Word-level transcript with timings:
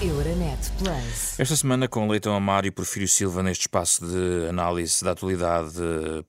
Euronet 0.00 0.70
Plus. 0.78 1.40
Esta 1.40 1.56
semana 1.56 1.88
com 1.88 2.08
Leitão 2.08 2.32
Amaro 2.32 2.68
e 2.68 2.70
Porfírio 2.70 3.08
Silva 3.08 3.42
neste 3.42 3.62
espaço 3.62 4.06
de 4.06 4.48
análise 4.48 5.02
da 5.02 5.10
atualidade 5.10 5.74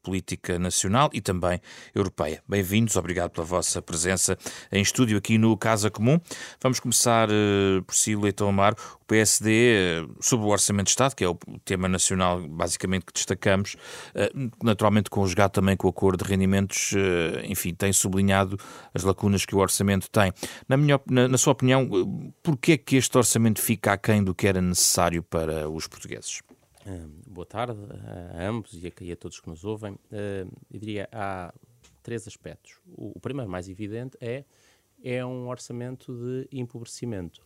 política 0.01 0.57
nacional 0.57 1.07
e 1.13 1.21
também 1.21 1.61
europeia. 1.93 2.41
Bem-vindos, 2.47 2.95
obrigado 2.95 3.29
pela 3.29 3.45
vossa 3.45 3.79
presença 3.79 4.35
em 4.71 4.81
estúdio 4.81 5.19
aqui 5.19 5.37
no 5.37 5.55
Casa 5.55 5.91
Comum. 5.91 6.19
Vamos 6.59 6.79
começar 6.79 7.29
uh, 7.29 7.83
por 7.83 7.93
si, 7.93 8.15
Leitão 8.15 8.49
Amaro. 8.49 8.75
O 9.01 9.05
PSD, 9.05 10.03
uh, 10.03 10.15
sobre 10.19 10.47
o 10.47 10.49
Orçamento 10.49 10.85
de 10.85 10.91
Estado, 10.91 11.15
que 11.15 11.23
é 11.23 11.29
o 11.29 11.37
tema 11.63 11.87
nacional 11.87 12.41
basicamente 12.47 13.05
que 13.05 13.13
destacamos, 13.13 13.75
uh, 14.15 14.51
naturalmente 14.63 15.11
conjugado 15.11 15.53
também 15.53 15.77
com 15.77 15.85
o 15.85 15.91
acordo 15.91 16.23
de 16.23 16.29
rendimentos, 16.29 16.93
enfim, 17.43 17.75
tem 17.75 17.93
sublinhado 17.93 18.57
as 18.95 19.03
lacunas 19.03 19.45
que 19.45 19.53
o 19.53 19.59
Orçamento 19.59 20.09
tem. 20.09 20.33
Na, 20.67 20.75
minha, 20.75 20.99
na, 21.07 21.27
na 21.27 21.37
sua 21.37 21.53
opinião, 21.53 21.87
porquê 22.41 22.75
que 22.75 22.95
este 22.95 23.15
Orçamento 23.15 23.58
fica 23.59 23.93
aquém 23.93 24.23
do 24.23 24.33
que 24.33 24.47
era 24.47 24.61
necessário 24.61 25.21
para 25.23 25.69
os 25.69 25.87
portugueses? 25.87 26.41
boa 27.27 27.45
tarde 27.45 27.79
a 28.33 28.47
ambos 28.47 28.73
e 28.73 29.11
a, 29.11 29.15
todos 29.15 29.39
que 29.39 29.47
nos 29.47 29.63
ouvem. 29.63 29.95
Eu 30.71 30.79
diria 30.79 31.07
há 31.11 31.53
três 32.01 32.27
aspectos. 32.27 32.79
O, 32.87 33.19
primeiro, 33.19 33.49
mais 33.49 33.69
evidente, 33.69 34.17
é 34.19 34.43
é 35.03 35.25
um 35.25 35.47
orçamento 35.47 36.13
de 36.13 36.47
empobrecimento. 36.51 37.41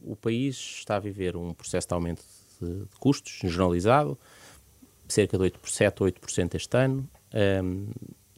O 0.00 0.16
país 0.16 0.56
está 0.56 0.96
a 0.96 1.00
viver 1.00 1.36
um 1.36 1.52
processo 1.52 1.88
de 1.88 1.94
aumento 1.94 2.24
de, 2.60 2.86
custos 2.98 3.38
generalizado, 3.42 4.18
cerca 5.06 5.38
de 5.38 5.44
8%, 5.44 6.12
8% 6.12 6.54
este 6.54 6.76
ano. 6.76 7.08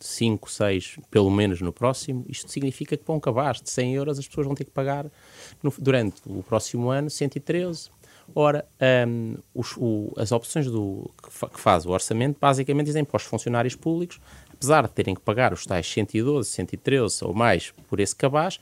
5, 0.06 0.50
6, 0.50 0.98
pelo 1.10 1.30
menos 1.30 1.60
no 1.60 1.72
próximo, 1.72 2.24
isto 2.28 2.50
significa 2.50 2.96
que 2.96 3.04
para 3.04 3.14
um 3.14 3.20
cabaz 3.20 3.60
de 3.60 3.70
100 3.70 3.94
euros 3.94 4.18
as 4.18 4.26
pessoas 4.26 4.46
vão 4.46 4.54
ter 4.54 4.64
que 4.64 4.70
pagar 4.70 5.06
no, 5.62 5.72
durante 5.78 6.20
o 6.26 6.42
próximo 6.42 6.90
ano 6.90 7.10
113. 7.10 7.90
Ora, 8.34 8.64
um, 9.08 9.36
os, 9.54 9.76
o, 9.76 10.12
as 10.16 10.30
opções 10.30 10.66
do, 10.66 11.10
que, 11.22 11.32
fa, 11.32 11.48
que, 11.48 11.58
faz 11.58 11.84
o 11.84 11.90
orçamento 11.90 12.38
basicamente 12.40 12.86
dizem 12.86 13.04
para 13.04 13.16
os 13.16 13.24
funcionários 13.24 13.74
públicos, 13.74 14.20
apesar 14.52 14.86
de 14.86 14.92
terem 14.92 15.14
que 15.14 15.20
pagar 15.20 15.52
os 15.52 15.66
tais 15.66 15.90
112, 15.90 16.48
113 16.48 17.24
ou 17.24 17.34
mais 17.34 17.72
por 17.88 17.98
esse 17.98 18.14
cabaz, 18.14 18.60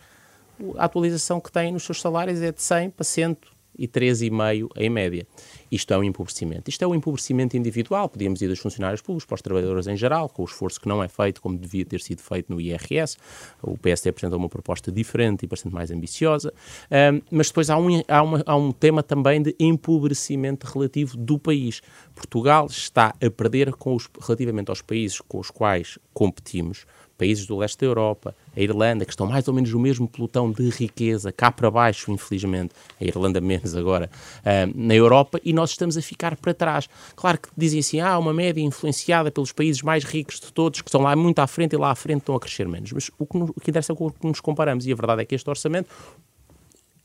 a 0.76 0.84
atualização 0.84 1.40
que 1.40 1.52
têm 1.52 1.72
nos 1.72 1.82
seus 1.82 2.00
salários 2.00 2.40
é 2.40 2.50
de 2.50 2.62
100 2.62 2.90
para 2.90 3.04
100 3.04 3.36
e 3.78 3.86
3,5 3.86 4.68
em 4.76 4.90
média. 4.90 5.26
Isto 5.70 5.94
é 5.94 5.98
um 5.98 6.04
empobrecimento. 6.04 6.68
Isto 6.68 6.84
é 6.84 6.86
um 6.86 6.94
empobrecimento 6.94 7.56
individual, 7.56 8.08
podíamos 8.08 8.40
ir 8.42 8.48
dos 8.48 8.58
funcionários 8.58 9.00
públicos 9.00 9.26
para 9.26 9.34
os 9.36 9.42
trabalhadores 9.42 9.86
em 9.86 9.96
geral, 9.96 10.28
com 10.28 10.42
o 10.42 10.44
esforço 10.44 10.80
que 10.80 10.88
não 10.88 11.02
é 11.02 11.08
feito 11.08 11.40
como 11.40 11.56
devia 11.56 11.84
ter 11.84 12.00
sido 12.00 12.20
feito 12.22 12.52
no 12.52 12.60
IRS. 12.60 13.16
O 13.62 13.76
PSD 13.76 14.10
apresentou 14.10 14.38
uma 14.38 14.48
proposta 14.48 14.90
diferente 14.90 15.44
e 15.44 15.46
bastante 15.46 15.74
mais 15.74 15.90
ambiciosa. 15.90 16.52
Um, 16.90 17.20
mas 17.30 17.48
depois 17.48 17.70
há 17.70 17.76
um, 17.78 18.02
há, 18.08 18.22
uma, 18.22 18.42
há 18.44 18.56
um 18.56 18.72
tema 18.72 19.02
também 19.02 19.42
de 19.42 19.54
empobrecimento 19.60 20.66
relativo 20.66 21.16
do 21.16 21.38
país. 21.38 21.80
Portugal 22.14 22.66
está 22.66 23.14
a 23.20 23.30
perder 23.30 23.72
com 23.74 23.94
os, 23.94 24.08
relativamente 24.20 24.70
aos 24.70 24.82
países 24.82 25.20
com 25.20 25.38
os 25.38 25.50
quais 25.50 25.98
competimos 26.12 26.86
países 27.18 27.46
do 27.46 27.56
leste 27.56 27.78
da 27.80 27.86
Europa, 27.86 28.34
a 28.58 28.62
Irlanda, 28.62 29.04
que 29.04 29.12
estão 29.12 29.26
mais 29.26 29.46
ou 29.46 29.54
menos 29.54 29.72
no 29.72 29.78
mesmo 29.78 30.08
pelotão 30.08 30.50
de 30.50 30.68
riqueza, 30.68 31.30
cá 31.30 31.52
para 31.52 31.70
baixo, 31.70 32.10
infelizmente, 32.10 32.74
a 33.00 33.04
Irlanda 33.04 33.40
menos 33.40 33.76
agora, 33.76 34.10
uh, 34.40 34.72
na 34.74 34.94
Europa, 34.94 35.40
e 35.44 35.52
nós 35.52 35.70
estamos 35.70 35.96
a 35.96 36.02
ficar 36.02 36.36
para 36.36 36.52
trás. 36.52 36.88
Claro 37.14 37.38
que 37.38 37.48
dizem 37.56 37.78
assim, 37.78 38.00
ah, 38.00 38.18
uma 38.18 38.34
média 38.34 38.60
influenciada 38.60 39.30
pelos 39.30 39.52
países 39.52 39.80
mais 39.82 40.02
ricos 40.02 40.40
de 40.40 40.52
todos, 40.52 40.82
que 40.82 40.88
estão 40.88 41.00
lá 41.00 41.14
muito 41.14 41.38
à 41.38 41.46
frente 41.46 41.74
e 41.74 41.78
lá 41.78 41.92
à 41.92 41.94
frente 41.94 42.20
estão 42.20 42.34
a 42.34 42.40
crescer 42.40 42.66
menos. 42.66 42.90
Mas 42.92 43.10
o 43.16 43.24
que, 43.24 43.38
o 43.38 43.60
que 43.60 43.70
interessa 43.70 43.92
é 43.92 43.96
o 43.96 44.10
que 44.10 44.26
nos 44.26 44.40
comparamos, 44.40 44.86
e 44.86 44.92
a 44.92 44.96
verdade 44.96 45.22
é 45.22 45.24
que 45.24 45.36
este 45.36 45.48
orçamento 45.48 45.88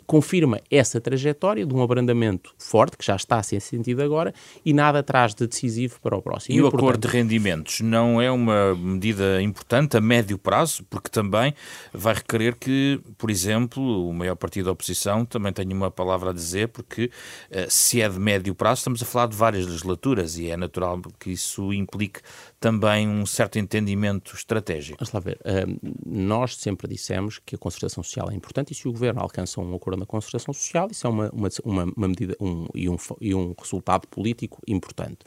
confirma 0.06 0.60
essa 0.70 1.00
trajetória 1.00 1.66
de 1.66 1.74
um 1.74 1.82
abrandamento 1.82 2.54
forte, 2.58 2.98
que 2.98 3.06
já 3.06 3.16
está 3.16 3.38
a 3.38 3.44
ser 3.44 3.60
sentido 3.60 4.02
agora, 4.02 4.34
e 4.66 4.74
nada 4.74 5.00
atrás 5.00 5.34
de 5.34 5.48
decisivo 5.48 6.00
para 6.02 6.16
o 6.16 6.22
próximo. 6.22 6.58
E, 6.58 6.62
o 6.62 6.68
acordo 6.68 7.08
de 7.08 7.14
rendimentos 7.14 7.82
não 7.82 8.22
é 8.22 8.32
uma 8.32 8.76
medida 8.76 9.42
importante 9.42 9.98
a 9.98 10.02
médio 10.02 10.38
prazo, 10.38 10.84
porque 10.90 11.10
também 11.10 11.54
vai 11.94 12.14
requerer 12.14 12.56
que, 12.56 13.00
por 13.18 13.30
exemplo, 13.30 14.10
o 14.10 14.14
maior 14.14 14.36
partido 14.36 14.66
da 14.66 14.72
oposição 14.72 15.26
também 15.26 15.52
tenha 15.52 15.74
uma 15.76 15.92
palavra 15.92 16.32
a 16.32 16.34
dizer, 16.34 16.70
porque 16.70 17.10
eh, 17.50 17.68
se 17.70 18.02
é 18.02 18.10
de 18.10 18.20
médio 18.20 18.54
prazo, 18.56 18.80
estamos 18.80 19.02
a 19.02 19.06
falar 19.06 19.28
de 19.28 19.36
várias 19.36 19.66
legislaturas 19.66 20.38
e 20.38 20.50
é 20.50 20.58
natural 20.58 21.02
que 21.20 21.32
isso 21.32 21.74
implique 21.74 22.22
também 22.60 23.08
um 23.08 23.26
certo 23.26 23.60
entendimento 23.60 24.36
estratégico. 24.36 24.98
Vamos 25.00 25.14
lá 25.14 25.20
ver. 25.20 25.38
Uh, 25.42 25.94
nós 26.06 26.56
sempre 26.56 26.88
dissemos 26.88 27.40
que 27.46 27.56
a 27.56 27.58
concertação 27.58 28.04
social 28.04 28.30
é 28.32 28.36
importante 28.36 28.72
e 28.72 28.76
se 28.76 28.88
o 28.88 28.92
governo 28.92 29.22
alcança 29.22 29.60
um 29.60 29.76
acordo 29.76 29.93
na 29.98 30.06
concertação 30.06 30.54
social, 30.54 30.88
isso 30.92 31.06
é 31.08 31.10
uma, 31.10 31.30
uma, 31.34 31.50
uma, 31.96 32.08
medida 32.08 32.36
um, 32.40 32.68
e, 32.74 32.90
um, 32.90 32.98
e 33.20 33.34
um 33.34 33.54
resultado 33.58 34.08
político 34.08 34.62
importante. 34.68 35.20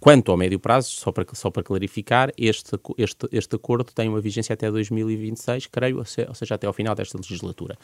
Quanto 0.00 0.32
ao 0.32 0.38
médio 0.38 0.58
prazo, 0.58 0.92
só 0.92 1.12
para, 1.12 1.26
só 1.34 1.50
para 1.50 1.62
clarificar, 1.62 2.32
este, 2.38 2.70
este, 2.96 3.28
este 3.30 3.54
acordo 3.54 3.92
tem 3.92 4.08
uma 4.08 4.20
vigência 4.20 4.54
até 4.54 4.70
2026, 4.70 5.66
creio, 5.66 5.98
ou 5.98 6.34
seja, 6.34 6.54
até 6.54 6.66
ao 6.66 6.72
final 6.72 6.94
desta 6.94 7.18
legislatura. 7.18 7.76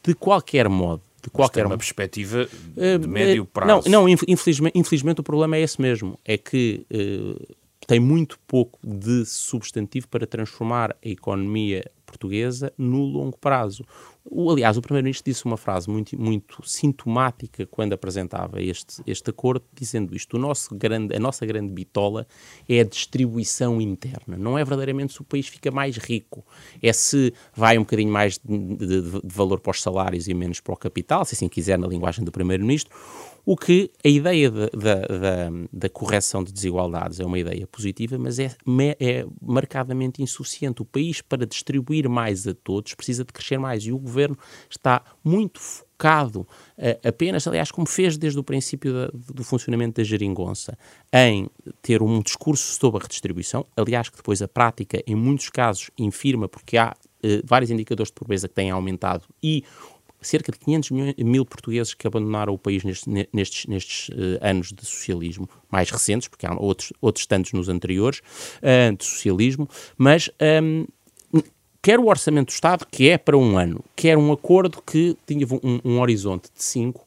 De 0.00 0.14
qualquer 0.14 0.68
modo, 0.68 1.02
de 1.20 1.30
qualquer 1.30 1.64
Mas 1.64 1.72
uma 1.72 1.78
perspectiva 1.78 2.46
de 2.46 3.06
uh, 3.06 3.08
médio 3.08 3.44
prazo. 3.44 3.90
Não, 3.90 4.02
não 4.02 4.08
infelizmente, 4.08 4.78
infelizmente 4.78 5.20
o 5.20 5.24
problema 5.24 5.56
é 5.56 5.62
esse 5.62 5.80
mesmo, 5.80 6.16
é 6.24 6.38
que 6.38 6.86
uh, 6.92 7.56
tem 7.88 7.98
muito 7.98 8.38
pouco 8.46 8.78
de 8.86 9.24
substantivo 9.26 10.06
para 10.08 10.28
transformar 10.28 10.96
a 11.04 11.08
economia 11.08 11.90
portuguesa 12.14 12.72
no 12.78 13.02
longo 13.02 13.36
prazo. 13.36 13.84
O, 14.24 14.50
aliás, 14.50 14.76
o 14.78 14.82
Primeiro-Ministro 14.82 15.30
disse 15.30 15.44
uma 15.44 15.56
frase 15.56 15.90
muito, 15.90 16.18
muito 16.18 16.66
sintomática 16.66 17.66
quando 17.66 17.92
apresentava 17.92 18.62
este, 18.62 19.02
este 19.06 19.28
acordo, 19.28 19.64
dizendo 19.74 20.16
isto: 20.16 20.36
o 20.36 20.40
nosso 20.40 20.74
grande, 20.74 21.14
a 21.14 21.20
nossa 21.20 21.44
grande 21.44 21.70
bitola 21.70 22.26
é 22.66 22.80
a 22.80 22.84
distribuição 22.84 23.80
interna. 23.80 24.38
Não 24.38 24.56
é 24.56 24.64
verdadeiramente 24.64 25.12
se 25.12 25.20
o 25.20 25.24
país 25.24 25.46
fica 25.46 25.70
mais 25.70 25.96
rico, 25.98 26.44
é 26.82 26.92
se 26.92 27.34
vai 27.54 27.76
um 27.76 27.82
bocadinho 27.82 28.10
mais 28.10 28.40
de, 28.42 28.76
de, 28.76 29.02
de 29.02 29.34
valor 29.34 29.60
para 29.60 29.72
os 29.72 29.82
salários 29.82 30.26
e 30.26 30.32
menos 30.32 30.60
para 30.60 30.72
o 30.72 30.76
capital, 30.76 31.24
se 31.24 31.34
assim 31.34 31.48
quiser, 31.48 31.78
na 31.78 31.86
linguagem 31.86 32.24
do 32.24 32.32
Primeiro-Ministro 32.32 32.96
o 33.46 33.56
que 33.56 33.90
a 34.02 34.08
ideia 34.08 34.50
da, 34.50 35.88
correção 35.90 36.42
de 36.42 36.52
desigualdades 36.52 37.20
é 37.20 37.24
uma 37.24 37.38
ideia 37.38 37.66
positiva, 37.66 38.18
mas 38.18 38.38
é, 38.38 38.56
é 38.98 39.26
marcadamente 39.40 40.22
insuficiente. 40.22 40.80
O 40.80 40.84
país, 40.84 41.20
para 41.20 41.46
distribuir 41.46 42.08
mais 42.08 42.46
a 42.46 42.54
todos, 42.54 42.94
precisa 42.94 43.24
de 43.24 43.32
crescer 43.32 43.58
mais 43.58 43.84
e 43.84 43.92
o 43.92 43.98
governo 43.98 44.36
está 44.70 45.02
muito 45.22 45.60
focado 45.60 46.40
uh, 46.40 47.06
apenas, 47.06 47.46
aliás, 47.46 47.70
como 47.70 47.86
fez 47.86 48.16
desde 48.16 48.38
o 48.38 48.42
princípio 48.42 48.92
da, 48.92 49.10
do 49.12 49.44
funcionamento 49.44 50.00
da 50.00 50.04
geringonça, 50.04 50.76
em 51.12 51.48
ter 51.82 52.02
um 52.02 52.20
discurso 52.20 52.78
sobre 52.78 52.98
a 52.98 53.02
redistribuição, 53.02 53.66
aliás, 53.76 54.08
que 54.08 54.16
depois 54.16 54.40
a 54.40 54.48
prática, 54.48 55.02
em 55.06 55.14
muitos 55.14 55.50
casos, 55.50 55.90
infirma, 55.98 56.48
porque 56.48 56.78
há 56.78 56.94
uh, 56.94 57.28
vários 57.44 57.70
indicadores 57.70 58.08
de 58.08 58.14
pobreza 58.14 58.48
que 58.48 58.54
têm 58.54 58.70
aumentado 58.70 59.24
e 59.42 59.64
cerca 60.26 60.52
de 60.52 60.58
500 60.58 60.90
mil 61.18 61.44
portugueses 61.44 61.94
que 61.94 62.06
abandonaram 62.06 62.52
o 62.52 62.58
país 62.58 62.82
nestes, 62.84 63.26
nestes, 63.32 63.66
nestes 63.66 64.08
uh, 64.08 64.38
anos 64.40 64.72
de 64.72 64.84
socialismo, 64.84 65.48
mais 65.70 65.90
recentes, 65.90 66.28
porque 66.28 66.46
há 66.46 66.54
outros, 66.54 66.92
outros 67.00 67.26
tantos 67.26 67.52
nos 67.52 67.68
anteriores, 67.68 68.20
uh, 68.58 68.96
de 68.96 69.04
socialismo, 69.04 69.68
mas 69.96 70.30
um, 70.62 70.86
quer 71.82 71.98
o 71.98 72.06
Orçamento 72.06 72.46
do 72.46 72.54
Estado, 72.54 72.86
que 72.90 73.08
é 73.08 73.18
para 73.18 73.36
um 73.36 73.58
ano, 73.58 73.84
quer 73.94 74.16
um 74.16 74.32
acordo 74.32 74.82
que 74.82 75.16
tinha 75.26 75.46
um, 75.62 75.80
um 75.84 76.00
horizonte 76.00 76.50
de 76.54 76.62
cinco, 76.62 77.06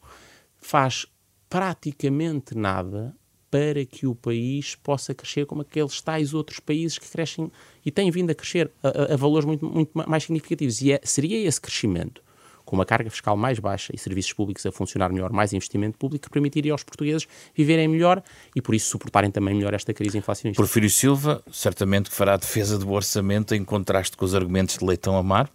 faz 0.59 1.05
praticamente 1.49 2.55
nada 2.55 3.15
para 3.49 3.85
que 3.85 4.05
o 4.05 4.13
país 4.13 4.75
possa 4.75 5.13
crescer 5.13 5.45
como 5.45 5.61
aqueles 5.61 6.01
tais 6.01 6.33
outros 6.33 6.59
países 6.59 6.97
que 6.97 7.09
crescem 7.09 7.51
e 7.85 7.89
têm 7.89 8.11
vindo 8.11 8.29
a 8.29 8.35
crescer 8.35 8.69
a, 8.83 8.89
a, 8.89 9.13
a 9.13 9.17
valores 9.17 9.45
muito, 9.45 9.65
muito 9.65 9.91
mais 9.93 10.23
significativos. 10.23 10.81
E 10.81 10.91
é, 10.91 10.99
seria 11.03 11.47
esse 11.47 11.59
crescimento 11.59 12.21
com 12.67 12.75
uma 12.75 12.85
carga 12.85 13.09
fiscal 13.09 13.37
mais 13.37 13.59
baixa 13.59 13.93
e 13.95 13.97
serviços 13.97 14.33
públicos 14.33 14.65
a 14.65 14.71
funcionar 14.73 15.09
melhor, 15.09 15.31
mais 15.31 15.53
investimento 15.53 15.97
público, 15.97 16.25
que 16.25 16.29
permitiria 16.29 16.73
aos 16.73 16.83
portugueses 16.83 17.25
viverem 17.55 17.87
melhor 17.87 18.21
e, 18.53 18.61
por 18.61 18.75
isso, 18.75 18.89
suportarem 18.89 19.31
também 19.31 19.55
melhor 19.55 19.73
esta 19.73 19.93
crise 19.93 20.17
inflacionista. 20.17 20.61
Porfírio 20.61 20.89
Silva, 20.89 21.41
certamente 21.49 22.09
que 22.09 22.15
fará 22.15 22.33
a 22.33 22.37
defesa 22.37 22.77
do 22.77 22.91
orçamento 22.91 23.55
em 23.55 23.63
contraste 23.63 24.17
com 24.17 24.25
os 24.25 24.35
argumentos 24.35 24.77
de 24.77 24.85
Leitão 24.85 25.17
Amar. 25.17 25.49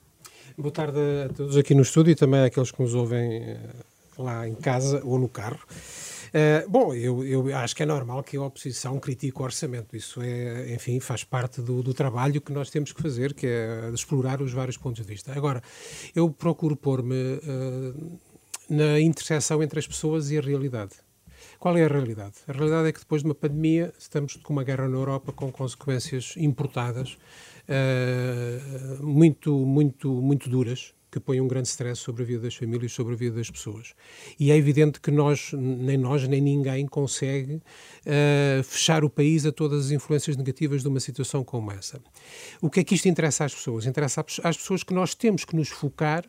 Boa 0.57 0.73
tarde 0.73 0.99
a 1.27 1.29
todos 1.35 1.57
aqui 1.59 1.75
no 1.75 1.83
estúdio 1.83 2.13
e 2.13 2.15
também 2.15 2.45
àqueles 2.45 2.71
que 2.71 2.81
nos 2.81 2.95
ouvem 2.95 3.43
eh, 3.43 3.59
lá 4.17 4.49
em 4.49 4.55
casa 4.55 5.03
ou 5.05 5.19
no 5.19 5.29
carro. 5.29 5.61
Uh, 6.33 6.69
bom, 6.69 6.95
eu, 6.95 7.23
eu, 7.25 7.55
acho 7.55 7.77
que 7.77 7.83
é 7.83 7.87
normal 7.87 8.23
que 8.23 8.39
a 8.39 8.43
oposição 8.43 8.99
critique 8.99 9.39
o 9.39 9.45
orçamento. 9.45 9.95
Isso 9.95 10.23
é, 10.23 10.73
enfim, 10.73 10.99
faz 10.99 11.25
parte 11.25 11.61
do, 11.61 11.83
do 11.83 11.93
trabalho 11.93 12.41
que 12.41 12.51
nós 12.51 12.71
temos 12.71 12.91
que 12.91 13.03
fazer, 13.03 13.35
que 13.35 13.47
é 13.47 13.91
explorar 13.93 14.41
os 14.41 14.51
vários 14.51 14.79
pontos 14.79 15.05
de 15.05 15.09
vista. 15.09 15.33
Agora, 15.33 15.63
eu 16.15 16.31
procuro 16.31 16.75
pôr-me 16.75 17.35
uh, 17.35 18.19
na 18.69 18.99
interseção 18.99 19.63
entre 19.63 19.79
as 19.79 19.87
pessoas 19.87 20.31
e 20.31 20.39
a 20.39 20.41
realidade. 20.41 20.95
Qual 21.59 21.77
é 21.77 21.85
a 21.85 21.89
realidade? 21.89 22.37
A 22.49 22.53
realidade 22.53 22.89
é 22.89 22.93
que 22.93 23.01
depois 23.01 23.23
de 23.23 23.29
uma 23.29 23.35
pandemia 23.35 23.93
estamos 23.99 24.37
com 24.37 24.55
uma 24.55 24.65
guerra 24.65 24.89
na 24.89 24.97
Europa 24.97 25.33
com 25.33 25.53
consequências 25.53 26.35
importadas 26.39 27.19
uh, 27.69 29.05
muito, 29.05 29.55
muito, 29.67 30.11
muito 30.11 30.49
duras 30.49 30.95
que 31.13 31.21
põe 31.21 31.41
um 31.43 31.47
grande 31.47 31.69
stress 31.69 32.01
sobre 32.01 32.23
a 32.23 32.27
vida 32.27 32.41
das 32.41 32.57
famílias, 32.57 32.91
sobre 32.93 33.13
a 33.13 33.17
vida 33.17 33.37
das 33.37 33.51
pessoas. 33.51 33.95
E 34.41 34.51
é 34.51 34.57
evidente 34.57 34.99
que 34.99 35.11
nós, 35.11 35.53
nem 35.53 35.99
nós, 35.99 36.27
nem 36.27 36.41
ninguém 36.41 36.87
consegue 36.87 37.57
uh, 37.57 38.63
fechar 38.65 39.05
o 39.05 39.11
país 39.11 39.45
a 39.45 39.53
todas 39.53 39.87
as 39.87 39.91
influências 39.91 40.39
negativas 40.39 40.81
de 40.81 40.89
uma 40.89 41.01
situação 41.01 41.45
como 41.45 41.71
essa. 41.71 42.01
O 42.63 42.71
que 42.71 42.81
é 42.81 42.85
que 42.85 42.95
isto 42.95 43.09
interessa 43.09 43.45
às 43.45 43.55
pessoas? 43.55 43.85
Interessa 43.85 44.25
às 44.43 44.57
pessoas 44.57 44.83
que 44.83 44.95
nós 44.95 45.15
temos 45.15 45.45
que 45.45 45.55
nos 45.55 45.69
focar 45.69 46.25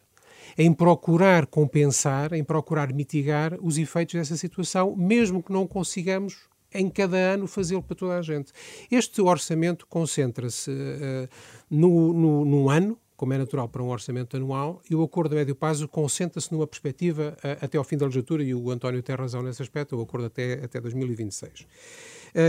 em 0.58 0.74
procurar 0.74 1.46
compensar, 1.46 2.34
em 2.34 2.44
procurar 2.44 2.92
mitigar 2.92 3.58
os 3.62 3.78
efeitos 3.78 4.16
dessa 4.16 4.36
situação, 4.36 4.94
mesmo 4.96 5.42
que 5.42 5.54
não 5.54 5.66
consigamos 5.66 6.50
em 6.74 6.90
cada 6.90 7.16
ano 7.16 7.48
fazê-lo 7.48 7.82
para 7.82 7.96
toda 7.96 8.18
a 8.18 8.22
gente. 8.22 8.52
Este 8.92 9.22
orçamento 9.22 9.88
concentra-se 9.88 10.70
uh, 10.70 11.30
no, 11.70 12.14
no, 12.14 12.46
num 12.46 12.70
ano, 12.70 12.98
como 13.16 13.34
é 13.34 13.38
natural 13.38 13.70
para 13.70 13.82
um 13.82 13.90
orçamento 13.90 14.36
anual, 14.38 14.82
e 14.90 14.96
o 14.96 15.04
acordo 15.04 15.34
a 15.34 15.36
médio 15.36 15.56
prazo 15.56 15.88
concentra-se 15.88 16.52
numa 16.52 16.68
perspectiva 16.68 17.38
uh, 17.40 17.66
até 17.66 17.78
ao 17.78 17.84
fim 17.84 17.98
da 17.98 18.06
legislatura, 18.06 18.44
e 18.44 18.54
o 18.54 18.72
António 18.72 19.02
tem 19.02 19.16
razão 19.16 19.42
nesse 19.42 19.62
aspecto, 19.62 19.96
o 19.96 20.02
acordo 20.02 20.28
até, 20.28 20.64
até 20.64 20.80
2026. 20.80 21.62
Uh, 21.62 21.66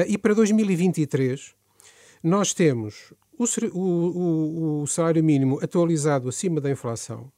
e 0.09 0.19
para 0.19 0.35
2023, 0.35 1.55
nós 2.23 2.55
temos 2.55 3.13
o, 3.39 3.45
o, 3.75 4.83
o, 4.83 4.87
salário 4.87 5.23
mínimo 5.23 5.59
atualizado 5.63 6.29
acima 6.29 6.61
da 6.61 6.71
inflação, 6.71 7.31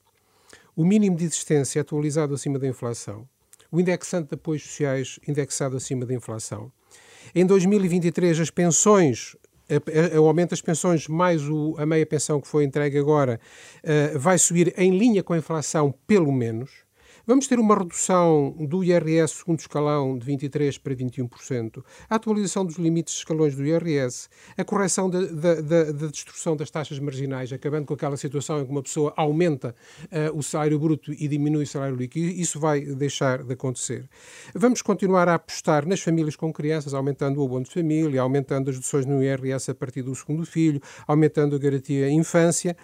o 0.77 0.85
mínimo 0.85 1.17
de 1.17 1.25
existência 1.25 1.81
atualizado 1.81 2.35
acima 2.35 2.59
da 2.59 2.69
inflação, 2.69 3.29
o 3.71 3.81
indexante 3.81 4.29
de 4.29 4.35
apoios 4.35 4.63
sociais 4.63 5.19
indexado 5.27 5.77
acima 5.77 6.07
da 6.07 6.15
inflação. 6.15 6.71
Em 7.35 7.45
2023, 7.45 8.41
as 8.41 8.51
pensões 8.51 9.37
o 10.21 10.27
aumento 10.27 10.51
das 10.51 10.61
pensões 10.61 11.09
mais 11.09 11.49
o, 11.49 11.75
a 11.79 11.85
meia 11.85 12.07
pensão 12.07 12.41
que 12.41 12.47
foi 12.47 12.65
entregue 12.65 12.99
agora 12.99 13.41
uh, 13.83 14.19
vai 14.19 14.39
subir 14.39 14.73
em 14.77 14.97
linha 14.97 15.23
com 15.23 15.33
a 15.33 15.39
inflação, 15.39 15.93
pelo 16.07 16.33
menos. 16.33 16.86
Vamos 17.29 17.49
ter 17.49 17.59
uma 17.59 17.77
redução 17.77 18.55
do 18.69 18.85
IRS 18.85 19.35
segundo 19.39 19.59
escalão 19.59 20.17
de 20.17 20.25
23% 20.25 20.79
para 20.79 20.95
21%, 20.95 21.83
a 22.09 22.15
atualização 22.15 22.65
dos 22.65 22.77
limites 22.77 23.15
de 23.15 23.19
escalões 23.19 23.57
do 23.57 23.67
IRS, 23.67 24.29
a 24.57 24.63
correção 24.63 25.11
da, 25.11 25.19
destruição 26.09 26.57
das 26.57 26.71
taxas 26.71 27.01
marginais, 27.01 27.53
acabando 27.53 27.85
com 27.85 27.95
aquela 27.95 28.17
situação 28.17 28.61
em 28.61 28.65
que 28.65 28.71
uma 28.71 28.81
pessoa 28.81 29.13
aumenta 29.17 29.75
uh, 30.05 30.39
o 30.39 30.41
salário 30.41 30.79
bruto 30.79 31.13
e 31.13 31.27
diminui 31.27 31.65
o 31.65 31.67
salário 31.67 31.97
líquido. 31.97 32.29
Isso 32.29 32.61
vai 32.61 32.83
deixar 32.83 33.43
de 33.43 33.55
acontecer. 33.55 34.09
Vamos 34.55 34.81
continuar 34.81 35.29
a 35.29 35.35
apostar 35.35 35.85
nas 35.85 35.99
famílias 35.99 36.37
com 36.37 36.53
crianças, 36.53 36.95
aumentando 36.95 37.43
o 37.43 37.45
abono 37.45 37.65
de 37.65 37.73
família, 37.73 38.21
aumentando 38.21 38.71
as 38.71 38.77
deduções 38.77 39.05
no 39.05 39.21
IRS 39.21 39.69
a 39.69 39.75
partir 39.75 40.03
do 40.03 40.15
segundo 40.15 40.47
filho, 40.47 40.81
aumentando 41.09 41.57
a 41.57 41.59
garantia 41.59 42.09
infância. 42.09 42.77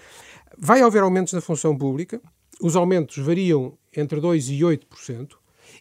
Vai 0.58 0.82
haver 0.82 1.04
aumentos 1.04 1.32
na 1.32 1.40
função 1.40 1.78
pública. 1.78 2.20
Os 2.62 2.76
aumentos 2.76 3.18
variam 3.18 3.76
entre 3.94 4.20
2% 4.20 4.48
e 4.50 4.60
8%. 4.60 5.32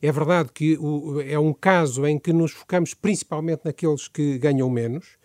É 0.02 0.12
verdade 0.12 0.50
que 0.52 0.76
o, 0.80 1.22
é 1.22 1.38
um 1.38 1.54
caso 1.54 2.08
em 2.08 2.18
que 2.18 2.34
nos 2.34 2.54
focamos 2.54 2.96
principalmente 2.96 3.62
naqueles 3.64 4.08
que 4.08 4.40
ganham 4.40 4.68
menos, 4.68 5.16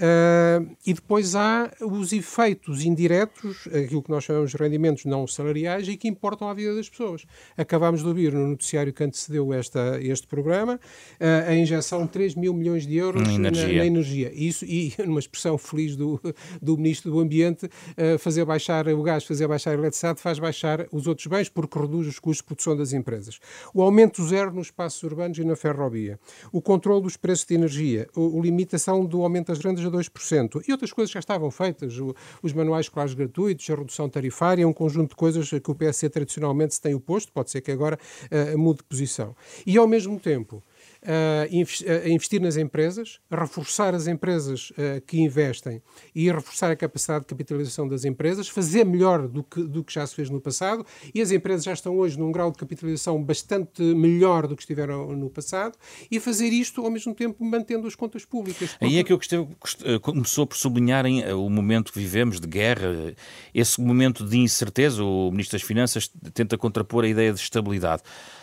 Uh, 0.00 0.74
e 0.86 0.94
depois 0.94 1.34
há 1.34 1.70
os 1.82 2.10
efeitos 2.10 2.86
indiretos, 2.86 3.66
aquilo 3.66 4.02
que 4.02 4.08
nós 4.08 4.24
chamamos 4.24 4.50
de 4.50 4.56
rendimentos 4.56 5.04
não 5.04 5.26
salariais 5.26 5.86
e 5.88 5.96
que 5.96 6.08
importam 6.08 6.48
à 6.48 6.54
vida 6.54 6.74
das 6.74 6.88
pessoas. 6.88 7.26
Acabámos 7.54 8.00
de 8.00 8.08
ouvir 8.08 8.32
no 8.32 8.48
noticiário 8.48 8.94
que 8.94 9.04
antecedeu 9.04 9.52
esta, 9.52 10.00
este 10.00 10.26
programa 10.26 10.76
uh, 10.76 11.50
a 11.50 11.54
injeção 11.54 12.06
de 12.06 12.12
3 12.12 12.34
mil 12.34 12.54
milhões 12.54 12.86
de 12.86 12.96
euros 12.96 13.28
na 13.28 13.34
energia. 13.34 13.68
Na, 13.68 13.74
na 13.74 13.86
energia. 13.86 14.32
Isso, 14.34 14.64
e 14.64 14.94
numa 15.04 15.20
expressão 15.20 15.58
feliz 15.58 15.96
do, 15.96 16.18
do 16.62 16.78
Ministro 16.78 17.10
do 17.10 17.20
Ambiente, 17.20 17.66
uh, 17.66 18.18
fazer 18.18 18.46
baixar 18.46 18.88
o 18.88 19.02
gás, 19.02 19.24
fazer 19.24 19.46
baixar 19.46 19.72
a 19.72 19.74
eletricidade, 19.74 20.18
faz 20.18 20.38
baixar 20.38 20.86
os 20.90 21.06
outros 21.06 21.26
bens 21.26 21.50
porque 21.50 21.78
reduz 21.78 22.06
os 22.06 22.18
custos 22.18 22.38
de 22.38 22.44
produção 22.44 22.74
das 22.74 22.94
empresas. 22.94 23.38
O 23.74 23.82
aumento 23.82 24.26
zero 24.26 24.50
nos 24.50 24.68
espaços 24.68 25.02
urbanos 25.02 25.36
e 25.36 25.44
na 25.44 25.56
ferrovia. 25.56 26.18
O 26.50 26.62
controle 26.62 27.02
dos 27.02 27.18
preços 27.18 27.44
de 27.44 27.54
energia. 27.54 28.08
O, 28.16 28.38
a 28.38 28.42
limitação 28.42 29.04
do 29.04 29.22
aumento 29.22 29.48
das 29.48 29.58
rendas 29.58 29.89
0,2%. 29.90 30.62
E 30.66 30.72
outras 30.72 30.92
coisas 30.92 31.10
já 31.10 31.20
estavam 31.20 31.50
feitas, 31.50 31.98
o, 31.98 32.14
os 32.42 32.52
manuais 32.52 32.86
escolares 32.86 33.14
gratuitos, 33.14 33.68
a 33.70 33.74
redução 33.74 34.08
tarifária, 34.08 34.66
um 34.66 34.72
conjunto 34.72 35.10
de 35.10 35.16
coisas 35.16 35.48
que 35.48 35.70
o 35.70 35.74
PSC 35.74 36.08
tradicionalmente 36.08 36.74
se 36.74 36.80
tem 36.80 36.94
oposto, 36.94 37.32
pode 37.32 37.50
ser 37.50 37.60
que 37.60 37.70
agora 37.70 37.98
uh, 38.30 38.58
mude 38.58 38.78
de 38.78 38.84
posição. 38.84 39.34
E 39.66 39.76
ao 39.76 39.86
mesmo 39.86 40.18
tempo, 40.18 40.62
a 41.02 42.08
investir 42.08 42.40
nas 42.40 42.56
empresas, 42.56 43.20
a 43.30 43.40
reforçar 43.40 43.94
as 43.94 44.06
empresas 44.06 44.72
que 45.06 45.20
investem 45.20 45.82
e 46.14 46.28
a 46.28 46.34
reforçar 46.34 46.70
a 46.70 46.76
capacidade 46.76 47.20
de 47.20 47.26
capitalização 47.26 47.88
das 47.88 48.04
empresas, 48.04 48.48
fazer 48.48 48.84
melhor 48.84 49.26
do 49.28 49.42
que, 49.42 49.62
do 49.62 49.82
que 49.82 49.92
já 49.92 50.06
se 50.06 50.14
fez 50.14 50.28
no 50.28 50.40
passado 50.40 50.84
e 51.14 51.20
as 51.20 51.30
empresas 51.30 51.64
já 51.64 51.72
estão 51.72 51.96
hoje 51.98 52.18
num 52.18 52.30
grau 52.30 52.50
de 52.50 52.58
capitalização 52.58 53.22
bastante 53.22 53.82
melhor 53.82 54.46
do 54.46 54.56
que 54.56 54.62
estiveram 54.62 55.14
no 55.16 55.30
passado 55.30 55.76
e 56.10 56.20
fazer 56.20 56.48
isto 56.48 56.84
ao 56.84 56.90
mesmo 56.90 57.14
tempo 57.14 57.44
mantendo 57.44 57.86
as 57.86 57.94
contas 57.94 58.24
públicas. 58.24 58.76
Aí 58.80 58.98
é 58.98 59.04
que 59.04 59.12
eu 59.12 59.18
gostei, 59.18 59.38
eh, 59.84 59.98
começou 59.98 60.46
por 60.46 60.56
sublinharem 60.56 61.22
eh, 61.22 61.34
o 61.34 61.48
momento 61.48 61.92
que 61.92 61.98
vivemos 61.98 62.40
de 62.40 62.46
guerra, 62.46 63.14
esse 63.54 63.80
momento 63.80 64.24
de 64.24 64.38
incerteza, 64.38 65.02
o 65.02 65.30
Ministro 65.30 65.58
das 65.58 65.66
Finanças 65.66 66.10
tenta 66.34 66.56
contrapor 66.58 67.04
a 67.04 67.08
ideia 67.08 67.32
de 67.32 67.40
estabilidade. 67.40 68.02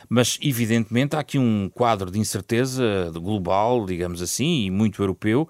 Mas, 0.09 0.39
evidentemente, 0.41 1.15
há 1.15 1.19
aqui 1.19 1.37
um 1.37 1.69
quadro 1.69 2.09
de 2.09 2.17
incerteza 2.17 2.46
global, 3.13 3.85
digamos 3.85 4.21
assim, 4.21 4.65
e 4.65 4.71
muito 4.71 5.01
europeu, 5.01 5.47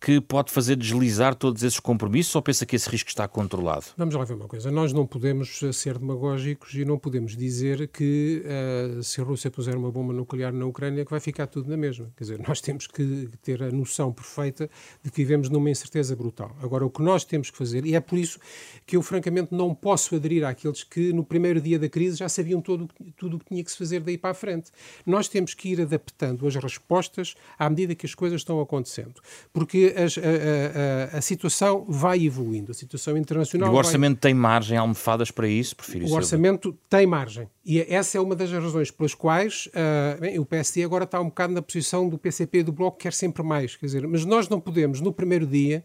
que 0.00 0.20
pode 0.20 0.52
fazer 0.52 0.76
deslizar 0.76 1.34
todos 1.34 1.62
esses 1.62 1.80
compromissos 1.80 2.34
ou 2.34 2.42
pensa 2.42 2.64
que 2.64 2.76
esse 2.76 2.88
risco 2.88 3.08
está 3.08 3.26
controlado? 3.26 3.86
Vamos 3.96 4.14
lá 4.14 4.24
ver 4.24 4.34
uma 4.34 4.46
coisa. 4.46 4.70
Nós 4.70 4.92
não 4.92 5.06
podemos 5.06 5.60
ser 5.72 5.98
demagógicos 5.98 6.72
e 6.74 6.84
não 6.84 6.98
podemos 6.98 7.36
dizer 7.36 7.88
que 7.88 8.42
uh, 8.44 9.02
se 9.02 9.20
a 9.20 9.24
Rússia 9.24 9.50
puser 9.50 9.76
uma 9.76 9.90
bomba 9.90 10.12
nuclear 10.12 10.52
na 10.52 10.66
Ucrânia 10.66 11.04
que 11.04 11.10
vai 11.10 11.20
ficar 11.20 11.46
tudo 11.46 11.68
na 11.68 11.76
mesma. 11.76 12.10
Quer 12.16 12.24
dizer, 12.24 12.38
nós 12.46 12.60
temos 12.60 12.86
que 12.86 13.28
ter 13.42 13.62
a 13.62 13.70
noção 13.70 14.12
perfeita 14.12 14.70
de 15.02 15.10
que 15.10 15.16
vivemos 15.16 15.48
numa 15.48 15.68
incerteza 15.68 16.14
brutal. 16.14 16.56
Agora, 16.62 16.86
o 16.86 16.90
que 16.90 17.02
nós 17.02 17.24
temos 17.24 17.50
que 17.50 17.58
fazer, 17.58 17.84
e 17.84 17.94
é 17.94 18.00
por 18.00 18.18
isso 18.18 18.38
que 18.86 18.96
eu 18.96 19.02
francamente 19.02 19.52
não 19.52 19.74
posso 19.74 20.14
aderir 20.14 20.44
àqueles 20.44 20.84
que 20.84 21.12
no 21.12 21.24
primeiro 21.24 21.60
dia 21.60 21.78
da 21.78 21.88
crise 21.88 22.16
já 22.16 22.28
sabiam 22.28 22.60
todo, 22.60 22.88
tudo 23.16 23.36
o 23.36 23.38
que 23.40 23.46
tinha 23.46 23.64
que 23.64 23.70
se 23.70 23.76
fazer 23.78 24.00
daí 24.00 24.16
para 24.16 24.30
a 24.30 24.34
frente. 24.34 24.70
Nós 25.04 25.28
temos 25.28 25.54
que 25.54 25.70
ir 25.70 25.80
adaptando 25.80 26.46
as 26.46 26.54
respostas 26.54 27.34
à 27.58 27.68
medida 27.68 27.94
que 27.94 28.06
as 28.06 28.14
coisas 28.14 28.40
estão 28.40 28.60
acontecendo. 28.60 29.20
Porque 29.52 29.87
as, 29.96 30.18
a, 30.18 31.14
a, 31.14 31.18
a, 31.18 31.20
situação 31.20 31.84
vai 31.88 32.24
evoluindo, 32.24 32.70
a 32.70 32.74
situação 32.74 33.16
internacional. 33.16 33.70
E 33.70 33.72
o 33.72 33.76
orçamento 33.76 34.14
vai... 34.14 34.20
tem 34.20 34.34
margem, 34.34 34.76
almofadas 34.76 35.30
para 35.30 35.48
isso, 35.48 35.76
prefiro 35.76 36.06
O 36.06 36.12
orçamento 36.12 36.76
tem 36.88 37.06
margem. 37.06 37.48
E 37.64 37.80
essa 37.80 38.18
é 38.18 38.20
uma 38.20 38.34
das 38.34 38.50
razões 38.50 38.90
pelas 38.90 39.14
quais 39.14 39.68
uh, 39.68 40.20
bem, 40.20 40.38
o 40.38 40.44
PSD 40.44 40.82
agora 40.82 41.04
está 41.04 41.20
um 41.20 41.26
bocado 41.26 41.52
na 41.52 41.62
posição 41.62 42.08
do 42.08 42.16
PCP 42.16 42.58
e 42.58 42.62
do 42.62 42.72
Bloco, 42.72 42.96
que 42.96 43.02
quer 43.02 43.12
sempre 43.12 43.42
mais. 43.42 43.76
Quer 43.76 43.86
dizer, 43.86 44.06
mas 44.06 44.24
nós 44.24 44.48
não 44.48 44.60
podemos, 44.60 45.00
no 45.00 45.12
primeiro 45.12 45.46
dia, 45.46 45.84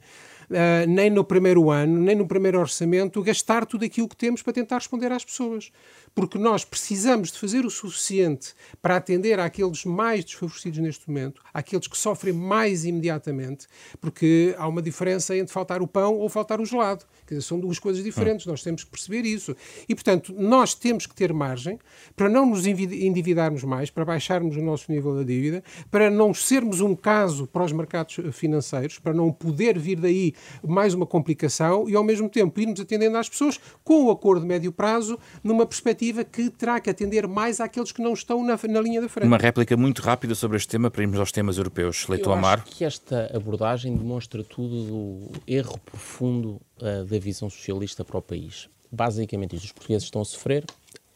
Uh, 0.49 0.87
nem 0.87 1.09
no 1.09 1.23
primeiro 1.23 1.69
ano, 1.69 1.99
nem 1.99 2.15
no 2.15 2.27
primeiro 2.27 2.59
orçamento, 2.59 3.21
gastar 3.21 3.65
tudo 3.65 3.85
aquilo 3.85 4.07
que 4.07 4.15
temos 4.15 4.41
para 4.41 4.53
tentar 4.53 4.77
responder 4.77 5.11
às 5.11 5.23
pessoas 5.23 5.71
porque 6.15 6.37
nós 6.37 6.63
precisamos 6.63 7.31
de 7.31 7.39
fazer 7.39 7.65
o 7.65 7.69
suficiente 7.69 8.53
para 8.81 8.95
atender 8.95 9.39
àqueles 9.39 9.83
mais 9.83 10.23
desfavorecidos 10.23 10.79
neste 10.79 11.07
momento, 11.07 11.41
àqueles 11.53 11.87
que 11.87 11.97
sofrem 11.97 12.33
mais 12.33 12.85
imediatamente, 12.85 13.67
porque 13.99 14.53
há 14.57 14.67
uma 14.67 14.81
diferença 14.81 15.35
entre 15.35 15.51
faltar 15.51 15.81
o 15.81 15.87
pão 15.87 16.15
ou 16.15 16.29
faltar 16.29 16.61
o 16.61 16.65
gelado. 16.65 17.05
Quer 17.25 17.35
dizer, 17.35 17.47
são 17.47 17.59
duas 17.59 17.79
coisas 17.79 18.03
diferentes, 18.03 18.45
nós 18.45 18.61
temos 18.61 18.83
que 18.83 18.91
perceber 18.91 19.25
isso. 19.25 19.55
E, 19.87 19.95
portanto, 19.95 20.33
nós 20.37 20.73
temos 20.73 21.07
que 21.07 21.15
ter 21.15 21.33
margem 21.33 21.79
para 22.15 22.29
não 22.29 22.45
nos 22.45 22.65
endividarmos 22.67 23.63
mais, 23.63 23.89
para 23.89 24.05
baixarmos 24.05 24.55
o 24.55 24.61
nosso 24.61 24.91
nível 24.91 25.15
da 25.15 25.23
dívida, 25.23 25.63
para 25.89 26.09
não 26.09 26.33
sermos 26.33 26.81
um 26.81 26.95
caso 26.95 27.47
para 27.47 27.63
os 27.63 27.71
mercados 27.71 28.17
financeiros, 28.33 28.99
para 28.99 29.13
não 29.13 29.31
poder 29.31 29.79
vir 29.79 29.99
daí 29.99 30.33
mais 30.65 30.93
uma 30.93 31.05
complicação 31.05 31.89
e, 31.89 31.95
ao 31.95 32.03
mesmo 32.03 32.29
tempo, 32.29 32.59
irmos 32.59 32.79
atendendo 32.79 33.17
às 33.17 33.29
pessoas 33.29 33.59
com 33.83 34.05
o 34.05 34.11
acordo 34.11 34.41
de 34.41 34.47
médio 34.47 34.71
prazo, 34.71 35.17
numa 35.43 35.65
perspectiva 35.65 36.23
que 36.23 36.49
terá 36.49 36.79
que 36.79 36.89
atender 36.89 37.27
mais 37.27 37.59
àqueles 37.59 37.91
que 37.91 38.01
não 38.01 38.13
estão 38.13 38.43
na, 38.43 38.59
na 38.69 38.81
linha 38.81 39.01
da 39.01 39.09
frente. 39.09 39.27
Uma 39.27 39.37
réplica 39.37 39.75
muito 39.77 40.01
rápida 40.01 40.35
sobre 40.35 40.57
este 40.57 40.67
tema 40.67 40.89
para 40.89 41.01
irmos 41.01 41.19
aos 41.19 41.31
temas 41.31 41.57
europeus. 41.57 42.07
Leito 42.07 42.29
Eu 42.29 42.33
Amar. 42.33 42.59
Acho 42.59 42.75
que 42.75 42.83
esta 42.83 43.31
abordagem 43.35 43.95
demonstra 43.95 44.43
tudo 44.43 44.83
do 44.83 45.31
erro 45.47 45.79
profundo 45.79 46.61
uh, 46.81 47.05
da 47.05 47.19
visão 47.19 47.49
socialista 47.49 48.03
para 48.03 48.17
o 48.17 48.21
país. 48.21 48.69
Basicamente, 48.91 49.55
isto, 49.55 49.65
os 49.65 49.71
portugueses 49.71 50.03
estão 50.03 50.21
a 50.21 50.25
sofrer, 50.25 50.65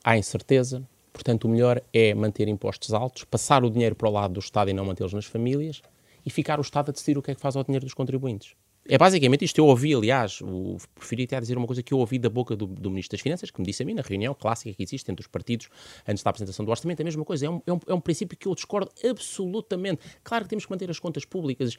há 0.04 0.18
incerteza, 0.18 0.84
portanto, 1.14 1.46
o 1.46 1.50
melhor 1.50 1.82
é 1.94 2.14
manter 2.14 2.48
impostos 2.48 2.94
altos, 2.94 3.24
passar 3.24 3.64
o 3.64 3.70
dinheiro 3.70 3.96
para 3.96 4.10
o 4.10 4.12
lado 4.12 4.34
do 4.34 4.40
Estado 4.40 4.70
e 4.70 4.74
não 4.74 4.86
mantê-los 4.86 5.14
nas 5.14 5.26
famílias 5.26 5.82
e 6.26 6.30
ficar 6.30 6.60
o 6.60 6.62
Estado 6.62 6.90
a 6.90 6.92
decidir 6.92 7.18
o 7.18 7.22
que 7.22 7.32
é 7.32 7.36
que 7.36 7.42
faz 7.42 7.56
ao 7.56 7.64
dinheiro 7.64 7.86
dos 7.86 7.94
contribuintes. 7.94 8.56
É 8.90 8.98
basicamente 8.98 9.44
isto. 9.44 9.58
Eu 9.58 9.66
ouvi, 9.66 9.94
aliás, 9.94 10.40
o, 10.42 10.78
preferi 10.96 11.24
até 11.24 11.40
dizer 11.40 11.58
uma 11.58 11.68
coisa 11.68 11.84
que 11.84 11.94
eu 11.94 11.98
ouvi 11.98 12.18
da 12.18 12.30
boca 12.30 12.56
do, 12.56 12.66
do, 12.66 12.90
Ministro 12.90 13.18
das 13.18 13.22
Finanças, 13.22 13.52
que 13.52 13.60
me 13.60 13.66
disse 13.66 13.84
a 13.84 13.86
mim 13.86 13.94
na 13.94 14.02
reunião 14.02 14.34
clássica 14.34 14.74
que 14.74 14.82
existe 14.82 15.12
entre 15.12 15.22
os 15.22 15.28
partidos 15.28 15.68
antes 16.08 16.24
da 16.24 16.30
apresentação 16.30 16.64
do 16.64 16.72
orçamento, 16.72 17.02
a 17.02 17.04
mesma 17.04 17.26
coisa. 17.26 17.46
É 17.46 17.50
um, 17.50 17.62
é 17.66 17.74
um, 17.74 17.80
é 17.88 17.94
um 17.94 18.00
princípio 18.00 18.38
que 18.38 18.48
eu 18.48 18.56
discordo 18.56 18.90
absolutamente. 19.04 20.02
Claro 20.24 20.46
que 20.46 20.50
temos 20.50 20.66
que 20.66 20.72
manter 20.72 20.90
as 20.90 21.00
contas 21.00 21.26
públicas 21.26 21.74
uh, 21.74 21.78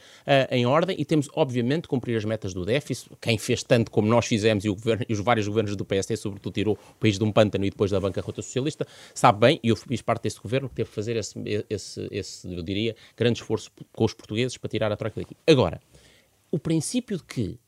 em 0.51 0.67
ordem 0.67 0.97
e 0.99 1.05
temos, 1.05 1.29
obviamente, 1.35 1.83
que 1.83 1.89
cumprir 1.89 2.17
as 2.17 2.25
metas 2.25 2.53
do 2.53 2.65
déficit. 2.65 3.11
Quem 3.21 3.39
fez 3.39 3.63
tanto 3.63 3.91
como 3.91 4.07
nós 4.07 4.27
fizemos 4.27 4.65
e, 4.65 4.69
governo, 4.69 5.05
e 5.09 5.13
os 5.13 5.21
vários 5.21 5.49
governos 5.49 5.77
do 5.77 5.85
PSD, 5.85 6.17
sobretudo, 6.17 6.53
tirou 6.53 6.75
o 6.75 6.95
país 7.01 7.19
de 7.19 7.25
um 7.25 7.33
pântano 7.33 7.65
e 7.65 7.71
depois 7.71 7.91
da 7.91 7.99
bancarrota 7.99 8.43
socialista, 8.43 8.87
sabe 9.15 9.41
bem, 9.41 9.61
e 9.63 9.69
eu 9.69 9.77
fiz 9.77 10.03
parte 10.03 10.25
desse 10.25 10.41
governo, 10.41 10.69
que 10.69 10.75
teve 10.75 10.89
que 10.89 10.95
fazer 10.95 11.17
esse, 11.17 11.35
esse, 11.71 12.09
esse, 12.11 12.55
eu 12.55 12.63
diria, 12.63 12.95
grande 13.17 13.39
esforço 13.41 13.71
com 13.93 14.05
os 14.05 14.13
portugueses 14.13 14.59
para 14.59 14.69
tirar 14.69 14.93
a 14.93 14.97
troca 14.97 15.21
daqui. 15.21 15.37
Agora, 15.47 15.81
o 16.51 16.59
princípio 16.59 17.17
de 17.17 17.25
que, 17.25 17.59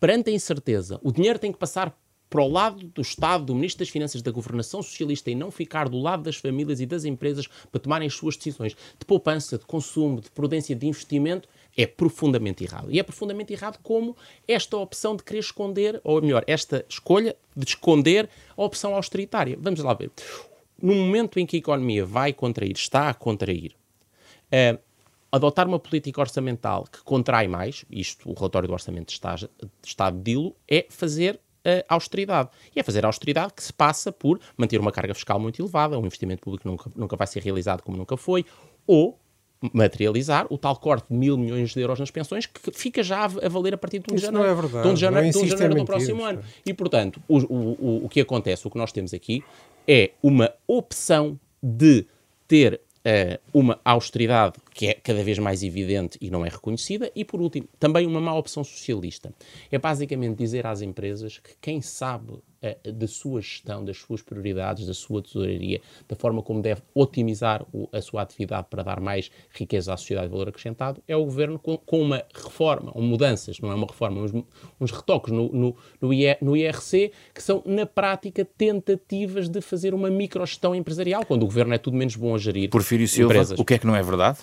perante 0.00 0.30
a 0.30 0.32
incerteza, 0.32 1.00
o 1.02 1.12
dinheiro 1.12 1.38
tem 1.38 1.52
que 1.52 1.58
passar 1.58 1.96
para 2.30 2.42
o 2.42 2.48
lado 2.48 2.86
do 2.88 3.00
Estado, 3.00 3.46
do 3.46 3.54
Ministro 3.54 3.80
das 3.80 3.88
Finanças, 3.88 4.20
da 4.20 4.30
governação 4.30 4.82
socialista 4.82 5.30
e 5.30 5.34
não 5.34 5.50
ficar 5.50 5.88
do 5.88 5.98
lado 5.98 6.22
das 6.22 6.36
famílias 6.36 6.80
e 6.80 6.86
das 6.86 7.04
empresas 7.04 7.46
para 7.70 7.80
tomarem 7.80 8.06
as 8.06 8.14
suas 8.14 8.36
decisões 8.36 8.76
de 8.98 9.04
poupança, 9.06 9.58
de 9.58 9.64
consumo, 9.64 10.20
de 10.20 10.30
prudência, 10.30 10.76
de 10.76 10.86
investimento, 10.86 11.48
é 11.76 11.86
profundamente 11.86 12.64
errado. 12.64 12.90
E 12.90 12.98
é 12.98 13.02
profundamente 13.02 13.52
errado 13.52 13.78
como 13.82 14.16
esta 14.46 14.76
opção 14.76 15.16
de 15.16 15.22
querer 15.22 15.40
esconder, 15.40 16.00
ou 16.04 16.20
melhor, 16.20 16.44
esta 16.46 16.84
escolha 16.88 17.36
de 17.56 17.66
esconder 17.66 18.28
a 18.56 18.62
opção 18.62 18.94
austeritária. 18.94 19.56
Vamos 19.58 19.80
lá 19.80 19.94
ver. 19.94 20.10
No 20.80 20.94
momento 20.94 21.38
em 21.38 21.46
que 21.46 21.56
a 21.56 21.58
economia 21.58 22.04
vai 22.04 22.32
contrair, 22.32 22.76
está 22.76 23.08
a 23.08 23.14
contrair, 23.14 23.74
uh, 24.52 24.78
adotar 25.30 25.66
uma 25.66 25.78
política 25.78 26.20
orçamental 26.20 26.84
que 26.90 27.02
contrai 27.02 27.46
mais, 27.48 27.84
isto 27.90 28.30
o 28.30 28.34
relatório 28.34 28.68
do 28.68 28.72
Orçamento 28.72 29.08
de 29.08 29.20
Estado, 29.84 30.20
dilo, 30.22 30.56
é 30.66 30.86
fazer 30.88 31.40
a 31.88 31.94
austeridade. 31.94 32.48
E 32.74 32.80
é 32.80 32.82
fazer 32.82 33.04
a 33.04 33.08
austeridade 33.08 33.52
que 33.52 33.62
se 33.62 33.72
passa 33.72 34.10
por 34.10 34.40
manter 34.56 34.80
uma 34.80 34.92
carga 34.92 35.14
fiscal 35.14 35.38
muito 35.38 35.60
elevada, 35.60 35.98
um 35.98 36.06
investimento 36.06 36.42
público 36.42 36.66
nunca, 36.66 36.90
nunca 36.96 37.16
vai 37.16 37.26
ser 37.26 37.42
realizado 37.42 37.82
como 37.82 37.96
nunca 37.96 38.16
foi, 38.16 38.44
ou 38.86 39.18
materializar 39.72 40.46
o 40.50 40.56
tal 40.56 40.76
corte 40.76 41.08
de 41.10 41.16
mil 41.16 41.36
milhões 41.36 41.70
de 41.70 41.80
euros 41.80 41.98
nas 41.98 42.10
pensões 42.10 42.46
que 42.46 42.70
fica 42.72 43.02
já 43.02 43.24
a 43.24 43.48
valer 43.48 43.74
a 43.74 43.78
partir 43.78 43.98
de 43.98 44.12
1 44.12 44.16
de 44.16 44.22
janeiro, 44.22 44.44
não 44.44 44.50
é 44.50 44.54
verdade. 44.54 44.82
de 44.84 44.88
1 44.88 44.94
de 44.94 45.00
janeiro, 45.00 45.30
de 45.30 45.38
1 45.38 45.42
de 45.42 45.48
janeiro 45.48 45.74
do 45.74 45.84
próximo 45.84 46.24
ano. 46.24 46.40
E, 46.64 46.72
portanto, 46.72 47.20
o, 47.26 47.38
o, 47.38 48.04
o 48.04 48.08
que 48.08 48.20
acontece, 48.20 48.66
o 48.66 48.70
que 48.70 48.78
nós 48.78 48.92
temos 48.92 49.12
aqui, 49.12 49.42
é 49.86 50.12
uma 50.22 50.52
opção 50.66 51.38
de 51.60 52.06
ter 52.46 52.80
uh, 52.98 53.40
uma 53.52 53.80
austeridade 53.84 54.54
que 54.74 54.86
é 54.86 54.94
cada 54.94 55.22
vez 55.22 55.38
mais 55.38 55.62
evidente 55.62 56.18
e 56.20 56.30
não 56.30 56.44
é 56.44 56.48
reconhecida, 56.48 57.10
e 57.14 57.24
por 57.24 57.40
último, 57.40 57.68
também 57.78 58.06
uma 58.06 58.20
má 58.20 58.34
opção 58.34 58.62
socialista. 58.64 59.32
É 59.70 59.78
basicamente 59.78 60.36
dizer 60.36 60.66
às 60.66 60.82
empresas 60.82 61.38
que 61.38 61.54
quem 61.60 61.80
sabe 61.80 62.32
uh, 62.32 62.92
da 62.92 63.06
sua 63.06 63.40
gestão, 63.40 63.84
das 63.84 63.98
suas 63.98 64.22
prioridades, 64.22 64.86
da 64.86 64.94
sua 64.94 65.22
tesouraria, 65.22 65.80
da 66.08 66.16
forma 66.16 66.42
como 66.42 66.60
deve 66.60 66.82
otimizar 66.94 67.64
o, 67.72 67.88
a 67.92 68.00
sua 68.00 68.22
atividade 68.22 68.66
para 68.70 68.82
dar 68.82 69.00
mais 69.00 69.30
riqueza 69.50 69.92
à 69.92 69.96
sociedade 69.96 70.28
de 70.28 70.32
valor 70.32 70.48
acrescentado, 70.48 71.02
é 71.06 71.16
o 71.16 71.24
governo 71.24 71.58
com, 71.58 71.76
com 71.76 72.00
uma 72.00 72.24
reforma, 72.34 72.92
ou 72.94 73.02
mudanças, 73.02 73.58
não 73.60 73.70
é 73.70 73.74
uma 73.74 73.86
reforma, 73.86 74.20
uns, 74.20 74.32
uns 74.80 74.90
retoques 74.90 75.32
no, 75.32 75.52
no, 75.52 75.76
no, 76.00 76.10
no 76.40 76.56
IRC, 76.56 77.12
que 77.34 77.42
são, 77.42 77.62
na 77.64 77.86
prática, 77.86 78.44
tentativas 78.44 79.48
de 79.48 79.60
fazer 79.60 79.94
uma 79.94 80.10
microgestão 80.10 80.74
empresarial, 80.74 81.24
quando 81.24 81.42
o 81.42 81.46
governo 81.46 81.74
é 81.74 81.78
tudo 81.78 81.96
menos 81.96 82.16
bom 82.16 82.34
a 82.34 82.38
gerir. 82.38 82.70
Porfírio 82.70 83.06
Silva, 83.08 83.34
empresas. 83.34 83.58
o 83.58 83.64
que 83.64 83.74
é 83.74 83.78
que 83.78 83.86
não 83.86 83.96
é 83.96 84.02
verdade? 84.02 84.38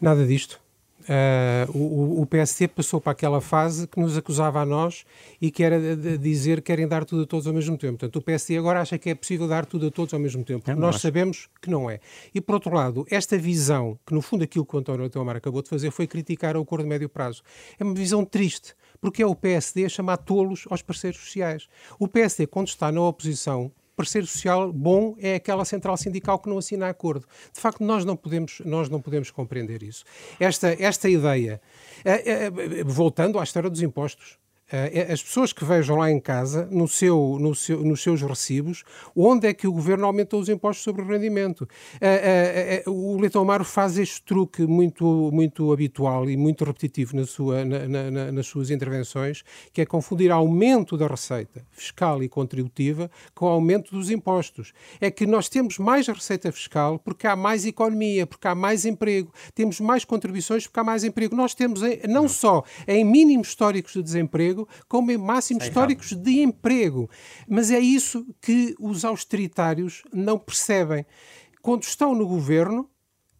Nada 0.00 0.26
disto. 0.26 0.60
Uh, 1.00 1.76
o, 1.76 2.22
o 2.22 2.26
PST 2.26 2.68
passou 2.68 3.00
para 3.00 3.12
aquela 3.12 3.40
fase 3.40 3.86
que 3.86 3.98
nos 3.98 4.16
acusava 4.16 4.60
a 4.60 4.66
nós 4.66 5.04
e 5.40 5.50
que 5.50 5.62
era 5.62 5.96
de 5.96 6.18
dizer 6.18 6.56
que 6.56 6.70
querem 6.70 6.86
dar 6.86 7.04
tudo 7.04 7.22
a 7.22 7.26
todos 7.26 7.46
ao 7.46 7.54
mesmo 7.54 7.76
tempo. 7.78 7.98
Portanto, 7.98 8.16
o 8.16 8.22
PST 8.22 8.56
agora 8.56 8.80
acha 8.80 8.98
que 8.98 9.08
é 9.10 9.14
possível 9.14 9.48
dar 9.48 9.64
tudo 9.64 9.86
a 9.86 9.90
todos 9.90 10.12
ao 10.12 10.20
mesmo 10.20 10.44
tempo. 10.44 10.70
É, 10.70 10.74
nós 10.74 10.96
acho. 10.96 11.02
sabemos 11.02 11.48
que 11.60 11.70
não 11.70 11.90
é. 11.90 12.00
E, 12.34 12.40
por 12.40 12.54
outro 12.54 12.74
lado, 12.74 13.06
esta 13.10 13.38
visão, 13.38 13.98
que 14.06 14.12
no 14.12 14.20
fundo 14.20 14.44
aquilo 14.44 14.64
que 14.64 14.76
o 14.76 14.78
António 14.78 15.08
Tomar 15.08 15.36
acabou 15.36 15.62
de 15.62 15.68
fazer 15.68 15.90
foi 15.90 16.06
criticar 16.06 16.56
o 16.56 16.60
acordo 16.60 16.84
de 16.84 16.90
médio 16.90 17.08
prazo, 17.08 17.42
é 17.78 17.82
uma 17.82 17.94
visão 17.94 18.24
triste, 18.24 18.74
porque 19.00 19.22
é 19.22 19.26
o 19.26 19.34
PSD 19.34 19.86
a 19.86 19.88
chamar 19.88 20.18
tolos 20.18 20.66
aos 20.68 20.82
parceiros 20.82 21.18
sociais. 21.18 21.66
O 21.98 22.06
PSD, 22.06 22.46
quando 22.46 22.68
está 22.68 22.92
na 22.92 23.00
oposição, 23.00 23.72
parecer 24.00 24.26
social 24.26 24.72
bom 24.72 25.14
é 25.18 25.34
aquela 25.34 25.64
central 25.64 25.94
sindical 25.98 26.38
que 26.38 26.48
não 26.48 26.56
assina 26.56 26.88
acordo. 26.88 27.26
De 27.52 27.60
facto, 27.60 27.84
nós 27.84 28.02
não 28.02 28.16
podemos, 28.16 28.62
nós 28.64 28.88
não 28.88 28.98
podemos 28.98 29.30
compreender 29.30 29.82
isso. 29.82 30.04
Esta, 30.38 30.74
esta 30.82 31.08
ideia, 31.08 31.60
é, 32.02 32.46
é, 32.46 32.50
voltando 32.84 33.38
à 33.38 33.42
história 33.42 33.68
dos 33.68 33.82
impostos, 33.82 34.38
as 35.12 35.22
pessoas 35.22 35.52
que 35.52 35.64
vejam 35.64 35.96
lá 35.96 36.10
em 36.10 36.20
casa, 36.20 36.68
no 36.70 36.86
seu, 36.86 37.36
no 37.40 37.54
seu, 37.54 37.82
nos 37.82 38.02
seus 38.02 38.22
recibos, 38.22 38.84
onde 39.16 39.46
é 39.48 39.54
que 39.54 39.66
o 39.66 39.72
governo 39.72 40.06
aumentou 40.06 40.40
os 40.40 40.48
impostos 40.48 40.84
sobre 40.84 41.02
o 41.02 41.06
rendimento. 41.06 41.62
Uh, 41.62 42.88
uh, 42.88 42.92
o 42.92 43.20
Leitão 43.20 43.42
Amaro 43.42 43.64
faz 43.64 43.98
este 43.98 44.22
truque 44.22 44.62
muito, 44.62 45.30
muito 45.32 45.72
habitual 45.72 46.30
e 46.30 46.36
muito 46.36 46.64
repetitivo 46.64 47.16
na 47.16 47.26
sua, 47.26 47.64
na, 47.64 48.10
na, 48.10 48.32
nas 48.32 48.46
suas 48.46 48.70
intervenções, 48.70 49.42
que 49.72 49.80
é 49.80 49.86
confundir 49.86 50.30
aumento 50.30 50.96
da 50.96 51.06
receita 51.06 51.64
fiscal 51.70 52.22
e 52.22 52.28
contributiva 52.28 53.10
com 53.34 53.46
aumento 53.46 53.92
dos 53.92 54.10
impostos. 54.10 54.72
É 55.00 55.10
que 55.10 55.26
nós 55.26 55.48
temos 55.48 55.78
mais 55.78 56.06
receita 56.06 56.50
fiscal 56.52 56.98
porque 56.98 57.26
há 57.26 57.34
mais 57.34 57.66
economia, 57.66 58.26
porque 58.26 58.46
há 58.46 58.54
mais 58.54 58.84
emprego, 58.84 59.32
temos 59.54 59.80
mais 59.80 60.04
contribuições 60.04 60.66
porque 60.66 60.80
há 60.80 60.84
mais 60.84 61.04
emprego. 61.04 61.34
Nós 61.34 61.54
temos, 61.54 61.80
não 62.08 62.28
só 62.28 62.62
em 62.86 63.04
mínimos 63.04 63.48
históricos 63.48 63.92
de 63.92 64.02
desemprego, 64.02 64.59
emprego 64.60 64.68
como 64.88 65.10
em 65.10 65.16
máximos 65.16 65.64
históricos 65.64 66.12
de 66.12 66.40
emprego. 66.40 67.08
Mas 67.48 67.70
é 67.70 67.78
isso 67.78 68.26
que 68.40 68.74
os 68.78 69.04
austeritários 69.04 70.02
não 70.12 70.38
percebem. 70.38 71.04
Quando 71.62 71.82
estão 71.82 72.14
no 72.14 72.26
governo, 72.26 72.88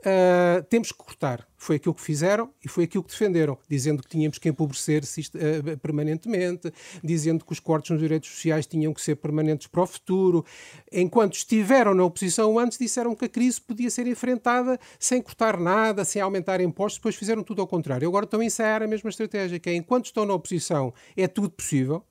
Uh, 0.01 0.63
temos 0.65 0.93
que 0.93 0.99
cortar. 0.99 1.47
Foi 1.59 1.77
aquilo 1.77 1.95
que 1.95 2.01
fizeram 2.01 2.51
e 2.65 2.69
foi 2.69 2.85
aquilo 2.85 3.05
que 3.05 3.11
defenderam, 3.11 3.59
dizendo 3.69 4.03
que 4.03 4.09
tínhamos 4.09 4.39
que 4.39 4.49
empobrecer 4.49 5.03
uh, 5.05 5.79
permanentemente, 5.79 6.73
dizendo 7.05 7.45
que 7.45 7.53
os 7.53 7.61
cortes 7.61 7.91
nos 7.91 8.01
direitos 8.01 8.31
sociais 8.31 8.67
tinham 8.67 8.95
que 8.95 9.01
ser 9.03 9.17
permanentes 9.17 9.67
para 9.67 9.83
o 9.83 9.87
futuro. 9.87 10.45
Enquanto 10.91 11.35
estiveram 11.35 11.95
na 11.95 12.03
oposição 12.03 12.59
antes, 12.59 12.79
disseram 12.79 13.15
que 13.15 13.27
a 13.27 13.29
crise 13.29 13.61
podia 13.61 13.91
ser 13.91 14.07
enfrentada 14.07 14.81
sem 14.99 15.21
cortar 15.21 15.61
nada, 15.61 16.03
sem 16.03 16.23
aumentar 16.23 16.63
impostos, 16.63 16.99
depois 16.99 17.15
fizeram 17.17 17.43
tudo 17.43 17.61
ao 17.61 17.69
contrário. 17.69 18.09
Agora 18.09 18.25
estão 18.25 18.41
a 18.41 18.45
ensaiar 18.45 18.83
a 18.83 18.87
mesma 18.87 19.11
estratégia, 19.11 19.59
que 19.59 19.69
é 19.69 19.75
enquanto 19.75 20.07
estão 20.07 20.25
na 20.25 20.33
oposição 20.33 20.95
é 21.15 21.29
tudo 21.29 21.51
possível, 21.51 22.03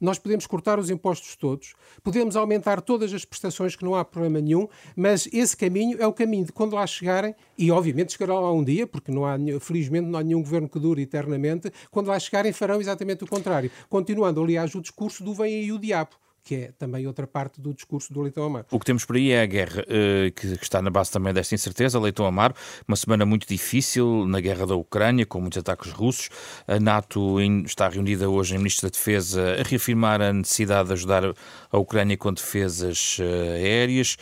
nós 0.00 0.18
podemos 0.18 0.46
cortar 0.46 0.78
os 0.78 0.90
impostos 0.90 1.36
todos, 1.36 1.74
podemos 2.02 2.36
aumentar 2.36 2.80
todas 2.80 3.12
as 3.12 3.24
prestações, 3.24 3.76
que 3.76 3.84
não 3.84 3.94
há 3.94 4.04
problema 4.04 4.40
nenhum, 4.40 4.68
mas 4.94 5.28
esse 5.32 5.56
caminho 5.56 6.00
é 6.00 6.06
o 6.06 6.12
caminho 6.12 6.44
de 6.44 6.52
quando 6.52 6.74
lá 6.74 6.86
chegarem, 6.86 7.34
e 7.58 7.70
obviamente 7.70 8.12
chegará 8.12 8.38
lá 8.38 8.52
um 8.52 8.64
dia, 8.64 8.86
porque 8.86 9.10
não 9.10 9.24
há, 9.24 9.36
felizmente 9.60 10.08
não 10.08 10.18
há 10.18 10.22
nenhum 10.22 10.42
governo 10.42 10.68
que 10.68 10.78
dure 10.78 11.02
eternamente, 11.02 11.72
quando 11.90 12.08
lá 12.08 12.18
chegarem 12.18 12.52
farão 12.52 12.80
exatamente 12.80 13.24
o 13.24 13.26
contrário, 13.26 13.70
continuando, 13.88 14.42
aliás, 14.42 14.74
o 14.74 14.80
discurso 14.80 15.24
do 15.24 15.34
vem 15.34 15.54
aí 15.54 15.72
o 15.72 15.78
diabo 15.78 16.16
que 16.46 16.54
é 16.54 16.72
também 16.78 17.08
outra 17.08 17.26
parte 17.26 17.60
do 17.60 17.74
discurso 17.74 18.14
do 18.14 18.22
Leitão 18.22 18.44
Amaro. 18.44 18.66
O 18.70 18.78
que 18.78 18.86
temos 18.86 19.04
por 19.04 19.16
aí 19.16 19.32
é 19.32 19.42
a 19.42 19.46
guerra, 19.46 19.82
uh, 19.82 20.30
que, 20.30 20.46
está 20.62 20.80
na 20.80 20.90
base 20.90 21.10
também 21.10 21.34
desta 21.34 21.56
incerteza. 21.56 21.98
Leitão 21.98 22.24
Amaro, 22.24 22.54
uma 22.86 22.96
semana 22.96 23.26
muito 23.26 23.48
difícil 23.48 24.24
na 24.28 24.38
guerra 24.38 24.64
da 24.64 24.76
Ucrânia, 24.76 25.26
com 25.26 25.40
muitos 25.40 25.58
ataques 25.58 25.90
russos. 25.90 26.28
A 26.68 26.78
NATO 26.78 27.40
está 27.64 27.88
reunida 27.88 28.30
hoje 28.30 28.54
em 28.54 28.58
Ministro 28.58 28.88
da 28.88 28.92
Defesa 28.92 29.56
a 29.58 29.68
reafirmar 29.68 30.22
a 30.22 30.32
necessidade 30.32 30.86
de 30.86 30.94
ajudar 30.94 31.24
a 31.24 31.78
Ucrânia 31.78 32.16
com 32.16 32.32
defesas 32.32 33.18
uh, 33.18 33.54
aéreas. 33.56 34.16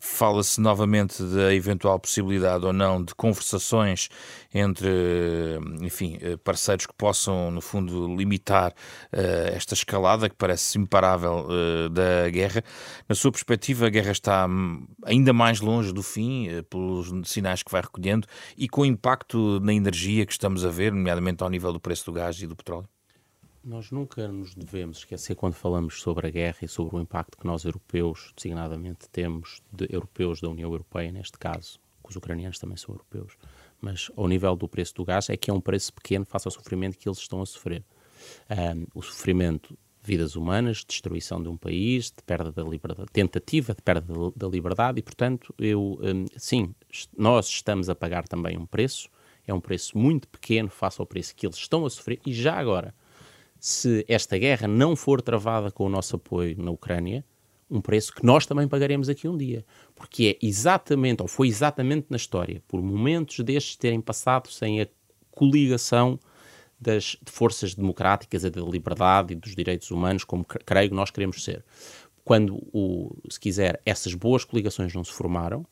Fala-se 0.00 0.62
novamente 0.62 1.22
da 1.22 1.54
eventual 1.54 1.98
possibilidade 1.98 2.64
ou 2.64 2.72
não 2.72 3.04
de 3.04 3.14
conversações 3.14 4.08
entre, 4.54 4.88
enfim, 5.82 6.18
eh, 6.22 6.38
parceiros 6.38 6.86
que 6.86 6.94
possam, 6.94 7.50
no 7.50 7.60
fundo, 7.60 8.16
limitar 8.16 8.72
esta 9.12 9.74
escalada 9.74 10.28
que 10.28 10.34
parece 10.34 10.78
imparável 10.78 11.46
da 11.90 12.30
guerra. 12.30 12.62
Na 13.08 13.14
sua 13.14 13.30
perspectiva, 13.30 13.86
a 13.86 13.90
guerra 13.90 14.12
está 14.12 14.46
hum, 14.46 14.86
ainda 15.04 15.32
mais 15.32 15.60
longe 15.60 15.92
do 15.92 16.02
fim, 16.02 16.48
uh, 16.48 16.62
pelos 16.64 17.10
sinais 17.28 17.62
que 17.62 17.70
vai 17.70 17.80
recolhendo 17.80 18.26
e 18.56 18.68
com 18.68 18.82
o 18.82 18.86
impacto 18.86 19.60
na 19.60 19.72
energia 19.72 20.24
que 20.26 20.32
estamos 20.32 20.64
a 20.64 20.70
ver, 20.70 20.92
nomeadamente 20.92 21.42
ao 21.42 21.50
nível 21.50 21.72
do 21.72 21.80
preço 21.80 22.04
do 22.06 22.12
gás 22.12 22.40
e 22.40 22.46
do 22.46 22.56
petróleo? 22.56 22.88
Nós 23.64 23.90
nunca 23.90 24.26
nos 24.28 24.54
devemos 24.54 24.98
esquecer, 24.98 25.34
quando 25.34 25.54
falamos 25.54 26.00
sobre 26.00 26.26
a 26.26 26.30
guerra 26.30 26.58
e 26.62 26.68
sobre 26.68 26.96
o 26.96 27.00
impacto 27.00 27.36
que 27.36 27.44
nós, 27.44 27.64
europeus, 27.64 28.32
designadamente, 28.34 29.08
temos, 29.10 29.60
de 29.70 29.86
europeus 29.90 30.40
da 30.40 30.48
União 30.48 30.70
Europeia, 30.70 31.12
neste 31.12 31.38
caso, 31.38 31.78
que 32.02 32.10
os 32.10 32.16
ucranianos 32.16 32.58
também 32.58 32.76
são 32.76 32.94
europeus, 32.94 33.36
mas 33.80 34.10
ao 34.16 34.26
nível 34.26 34.56
do 34.56 34.68
preço 34.68 34.94
do 34.94 35.04
gás, 35.04 35.28
é 35.28 35.36
que 35.36 35.50
é 35.50 35.54
um 35.54 35.60
preço 35.60 35.92
pequeno 35.92 36.24
face 36.24 36.48
ao 36.48 36.52
sofrimento 36.52 36.96
que 36.96 37.08
eles 37.08 37.18
estão 37.18 37.42
a 37.42 37.46
sofrer. 37.46 37.84
Um, 38.50 38.86
o 38.94 39.02
sofrimento 39.02 39.76
vidas 40.08 40.36
humanas, 40.36 40.84
destruição 40.86 41.42
de 41.42 41.48
um 41.48 41.56
país, 41.56 42.06
de 42.06 42.22
perda 42.24 42.50
da 42.50 42.62
liberdade, 42.62 43.08
tentativa 43.12 43.74
de 43.74 43.82
perda 43.82 44.06
da 44.34 44.48
liberdade, 44.48 44.98
e 44.98 45.02
portanto, 45.02 45.54
eu, 45.58 45.98
um, 46.00 46.24
sim, 46.36 46.74
nós 47.16 47.46
estamos 47.48 47.90
a 47.90 47.94
pagar 47.94 48.26
também 48.26 48.56
um 48.56 48.66
preço 48.66 49.10
é 49.50 49.54
um 49.54 49.60
preço 49.60 49.96
muito 49.96 50.28
pequeno 50.28 50.68
face 50.68 51.00
ao 51.00 51.06
preço 51.06 51.34
que 51.34 51.46
eles 51.46 51.56
estão 51.56 51.86
a 51.86 51.90
sofrer. 51.90 52.20
E 52.26 52.32
já 52.32 52.54
agora, 52.54 52.94
se 53.58 54.04
esta 54.06 54.36
guerra 54.36 54.68
não 54.68 54.94
for 54.94 55.22
travada 55.22 55.70
com 55.70 55.86
o 55.86 55.88
nosso 55.88 56.16
apoio 56.16 56.62
na 56.62 56.70
Ucrânia, 56.70 57.24
um 57.70 57.80
preço 57.80 58.14
que 58.14 58.24
nós 58.24 58.46
também 58.46 58.68
pagaremos 58.68 59.08
aqui 59.08 59.26
um 59.26 59.36
dia. 59.36 59.64
Porque 59.94 60.38
é 60.38 60.46
exatamente, 60.46 61.22
ou 61.22 61.28
foi 61.28 61.48
exatamente 61.48 62.06
na 62.10 62.16
história, 62.16 62.62
por 62.68 62.82
momentos 62.82 63.40
destes 63.40 63.76
terem 63.76 64.00
passado 64.00 64.50
sem 64.50 64.82
a 64.82 64.88
coligação 65.30 66.18
das 66.80 67.16
forças 67.26 67.74
democráticas, 67.74 68.44
a 68.44 68.48
da 68.48 68.60
liberdade 68.62 69.32
e 69.32 69.36
dos 69.36 69.54
direitos 69.54 69.90
humanos, 69.90 70.24
como 70.24 70.44
creio 70.44 70.88
que 70.90 70.94
nós 70.94 71.10
queremos 71.10 71.42
ser. 71.42 71.64
Quando, 72.24 72.56
o, 72.72 73.16
se 73.28 73.40
quiser, 73.40 73.80
essas 73.84 74.14
boas 74.14 74.44
coligações 74.44 74.92
não 74.94 75.02
se 75.02 75.12
formaram, 75.12 75.66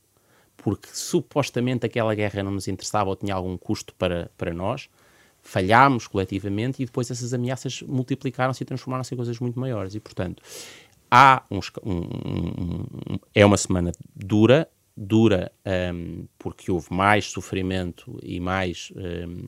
porque 0.57 0.89
supostamente 0.93 1.87
aquela 1.87 2.15
guerra 2.15 2.43
não 2.43 2.51
nos 2.51 2.67
interessava 2.67 3.11
ou 3.11 3.17
tinha 3.17 3.35
algum 3.35 3.57
custo 3.57 3.95
para, 3.95 4.31
para 4.37 4.53
nós, 4.53 4.89
falhámos 5.41 6.09
coletivamente 6.09 6.83
e 6.83 6.87
depois 6.87 7.11
essas 7.11 7.33
ameaças 7.33 7.83
multiplicaram-se 7.83 8.63
e 8.63 8.67
transformaram-se 8.67 9.15
em 9.15 9.17
coisas 9.17 9.39
muito 9.39 9.61
maiores. 9.61 9.95
E, 9.95 10.01
portanto, 10.01 10.43
há 11.11 11.43
uns, 11.51 11.71
um, 11.85 11.99
um, 11.99 13.19
é 13.35 13.47
uma 13.47 13.57
semana 13.57 13.93
dura, 14.15 14.69
dura 14.97 15.53
um, 15.95 16.27
porque 16.39 16.71
houve 16.71 16.87
mais 16.91 17.27
sofrimento 17.27 18.19
e 18.23 18.41
mais 18.41 18.93
um, 18.97 19.47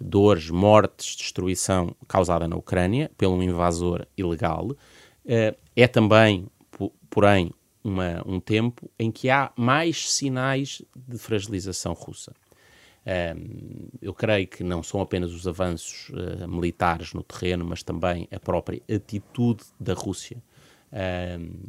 dores, 0.00 0.50
mortes, 0.50 1.14
destruição 1.14 1.94
causada 2.08 2.48
na 2.48 2.56
Ucrânia 2.56 3.10
pelo 3.16 3.40
invasor 3.42 4.06
ilegal. 4.16 4.70
Uh, 5.24 5.56
é 5.76 5.86
também, 5.86 6.48
porém, 7.08 7.52
uma, 7.84 8.22
um 8.26 8.40
tempo 8.40 8.90
em 8.98 9.10
que 9.10 9.30
há 9.30 9.52
mais 9.56 10.10
sinais 10.10 10.82
de 10.96 11.16
fragilização 11.16 11.92
russa. 11.92 12.32
Um, 13.06 13.88
eu 14.02 14.12
creio 14.12 14.46
que 14.46 14.62
não 14.62 14.82
são 14.82 15.00
apenas 15.00 15.32
os 15.32 15.46
avanços 15.46 16.10
uh, 16.10 16.48
militares 16.48 17.14
no 17.14 17.22
terreno, 17.22 17.64
mas 17.64 17.82
também 17.82 18.28
a 18.30 18.40
própria 18.40 18.82
atitude 18.92 19.64
da 19.80 19.94
Rússia 19.94 20.42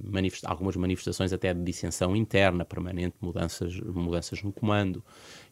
manifest 0.04 0.46
algumas 0.46 0.76
manifestações 0.76 1.34
até 1.34 1.54
de 1.54 1.62
dissensão 1.62 2.16
interna 2.16 2.64
permanente, 2.64 3.16
mudanças, 3.22 3.80
mudanças 3.80 4.42
no 4.42 4.52
comando. 4.52 5.04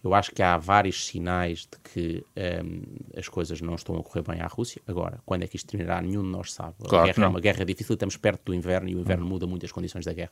Eu 0.04 0.14
acho 0.14 0.32
que 0.32 0.42
há 0.42 0.58
vários 0.58 1.06
sinais 1.06 1.60
de 1.60 1.78
que 1.92 2.24
um, 2.64 2.82
as 3.18 3.28
coisas 3.28 3.60
não 3.62 3.76
estão 3.76 3.98
a 3.98 4.04
correr 4.04 4.22
bem 4.22 4.42
à 4.42 4.48
Rússia. 4.48 4.82
Agora, 4.88 5.20
quando 5.26 5.44
é 5.44 5.48
que 5.48 5.58
isto 5.58 5.68
terminará, 5.68 6.02
nenhum 6.02 6.24
de 6.24 6.30
nós 6.30 6.54
sabe. 6.54 6.76
Claro 6.80 7.04
a 7.04 7.14
guerra 7.14 7.26
é 7.26 7.28
uma 7.28 7.40
guerra 7.40 7.66
difícil, 7.66 7.94
estamos 7.94 8.18
perto 8.18 8.46
do 8.46 8.54
inverno 8.54 8.90
e 8.90 8.96
o 8.96 9.00
inverno 9.00 9.26
hum. 9.26 9.30
muda 9.30 9.46
muito 9.46 9.66
as 9.66 9.72
condições 9.72 10.06
da 10.06 10.14
guerra. 10.14 10.32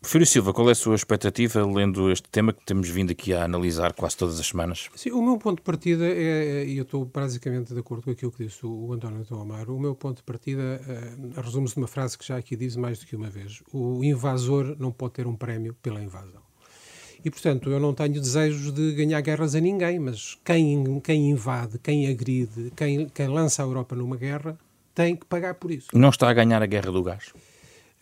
Prefiro 0.00 0.26
Silva, 0.26 0.52
qual 0.52 0.68
é 0.68 0.72
a 0.72 0.74
sua 0.74 0.94
expectativa 0.94 1.64
lendo 1.66 2.10
este 2.10 2.28
tema 2.28 2.52
que 2.52 2.64
temos 2.64 2.88
vindo 2.88 3.10
aqui 3.10 3.32
a 3.32 3.44
analisar 3.44 3.92
quase 3.92 4.16
todas 4.16 4.38
as 4.38 4.46
semanas? 4.46 4.88
Sim, 4.94 5.10
o 5.12 5.22
meu 5.22 5.38
ponto 5.38 5.58
de 5.58 5.62
partida 5.62 6.04
é, 6.06 6.64
e 6.64 6.76
eu 6.76 6.82
estou 6.82 7.04
basicamente 7.04 7.72
de 7.72 7.80
acordo 7.80 8.04
com 8.04 8.10
aquilo 8.10 8.30
que 8.32 8.44
disse 8.44 8.64
o, 8.64 8.92
António 8.92 9.24
Tomar, 9.24 9.68
o 9.68 9.78
meu 9.78 9.94
ponto 9.94 10.18
de 10.18 10.22
partida 10.22 10.80
uh, 10.82 11.40
resume-se 11.40 11.76
numa 11.76 11.88
frase 11.88 12.16
que 12.16 12.26
já 12.26 12.36
aqui 12.36 12.56
disse 12.56 12.78
mais 12.78 12.98
do 12.98 13.06
que 13.06 13.16
uma 13.16 13.28
vez: 13.28 13.62
o 13.72 14.02
invasor 14.04 14.76
não 14.78 14.92
pode 14.92 15.14
ter 15.14 15.26
um 15.26 15.36
prémio 15.36 15.74
pela 15.82 16.02
invasão. 16.02 16.42
E, 17.24 17.30
portanto, 17.30 17.70
eu 17.70 17.80
não 17.80 17.94
tenho 17.94 18.20
desejos 18.20 18.70
de 18.70 18.92
ganhar 18.92 19.20
guerras 19.22 19.54
a 19.54 19.60
ninguém, 19.60 19.98
mas 19.98 20.38
quem, 20.44 21.00
quem 21.00 21.30
invade, 21.30 21.78
quem 21.78 22.06
agride, 22.08 22.70
quem, 22.76 23.08
quem 23.08 23.28
lança 23.28 23.62
a 23.62 23.66
Europa 23.66 23.96
numa 23.96 24.16
guerra, 24.16 24.58
tem 24.94 25.16
que 25.16 25.24
pagar 25.24 25.54
por 25.54 25.70
isso. 25.70 25.88
Não 25.94 26.10
está 26.10 26.28
a 26.28 26.34
ganhar 26.34 26.62
a 26.62 26.66
guerra 26.66 26.92
do 26.92 27.02
gás? 27.02 27.32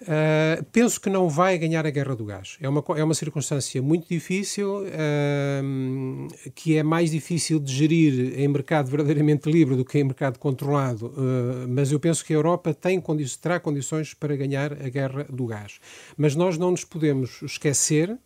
Uh, 0.03 0.65
penso 0.73 1.01
que 1.01 1.09
não 1.09 1.29
vai 1.29 1.57
ganhar 1.59 1.87
a 1.87 1.91
guerra 1.91 2.17
do 2.17 2.25
gás. 2.25 2.57
É 2.61 2.69
uma, 2.69 2.85
é 2.97 3.05
uma 3.05 3.15
circunstância 3.15 3.81
muito 3.81 4.09
difícil, 4.09 4.83
uh, 4.83 6.51
que 6.55 6.77
é 6.77 6.83
mais 6.83 7.11
difícil 7.11 7.61
de 7.61 7.73
gerir 7.73 8.39
em 8.39 8.49
mercado 8.49 8.91
verdadeiramente 8.91 9.51
livre 9.51 9.77
do 9.77 9.85
que 9.85 9.99
em 9.99 10.05
mercado 10.05 10.39
controlado, 10.39 11.07
uh, 11.07 11.69
mas 11.69 11.93
eu 11.93 12.01
penso 12.01 12.25
que 12.25 12.33
a 12.33 12.37
Europa 12.37 12.75
tem 12.75 13.01
condi 13.01 13.23
terá 13.39 13.61
condições 13.61 14.15
para 14.15 14.35
ganhar 14.35 14.73
a 14.73 14.89
guerra 14.89 15.25
do 15.31 15.47
gás. 15.47 15.79
Mas 16.17 16.35
nós 16.35 16.59
não 16.59 16.73
nos 16.73 16.85
podemos 16.85 17.41
esquecer 17.43 18.19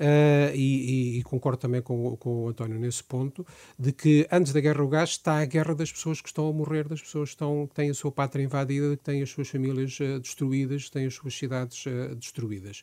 Uh, 0.00 0.48
e, 0.54 1.18
e, 1.18 1.22
concordo 1.24 1.58
também 1.58 1.82
com, 1.82 2.16
com 2.16 2.44
o 2.44 2.48
António 2.48 2.78
nesse 2.78 3.04
ponto, 3.04 3.46
de 3.78 3.92
que 3.92 4.26
antes 4.32 4.50
da 4.50 4.58
guerra 4.58 4.80
ao 4.80 4.88
gás 4.88 5.10
está 5.10 5.40
a 5.40 5.44
guerra 5.44 5.74
das 5.74 5.92
pessoas 5.92 6.22
que 6.22 6.28
estão 6.28 6.48
a 6.48 6.52
morrer, 6.54 6.88
das 6.88 7.02
pessoas 7.02 7.28
que, 7.28 7.34
estão, 7.34 7.66
que 7.66 7.74
têm 7.74 7.90
a 7.90 7.94
sua 7.94 8.10
pátria 8.10 8.42
invadida, 8.42 8.96
que 8.96 9.02
têm 9.02 9.20
as 9.20 9.28
suas 9.28 9.50
famílias 9.50 10.00
uh, 10.00 10.18
destruídas, 10.18 10.84
que 10.84 10.90
têm 10.92 11.04
as 11.04 11.12
suas 11.12 11.36
cidades 11.36 11.84
uh, 11.84 12.14
destruídas. 12.14 12.82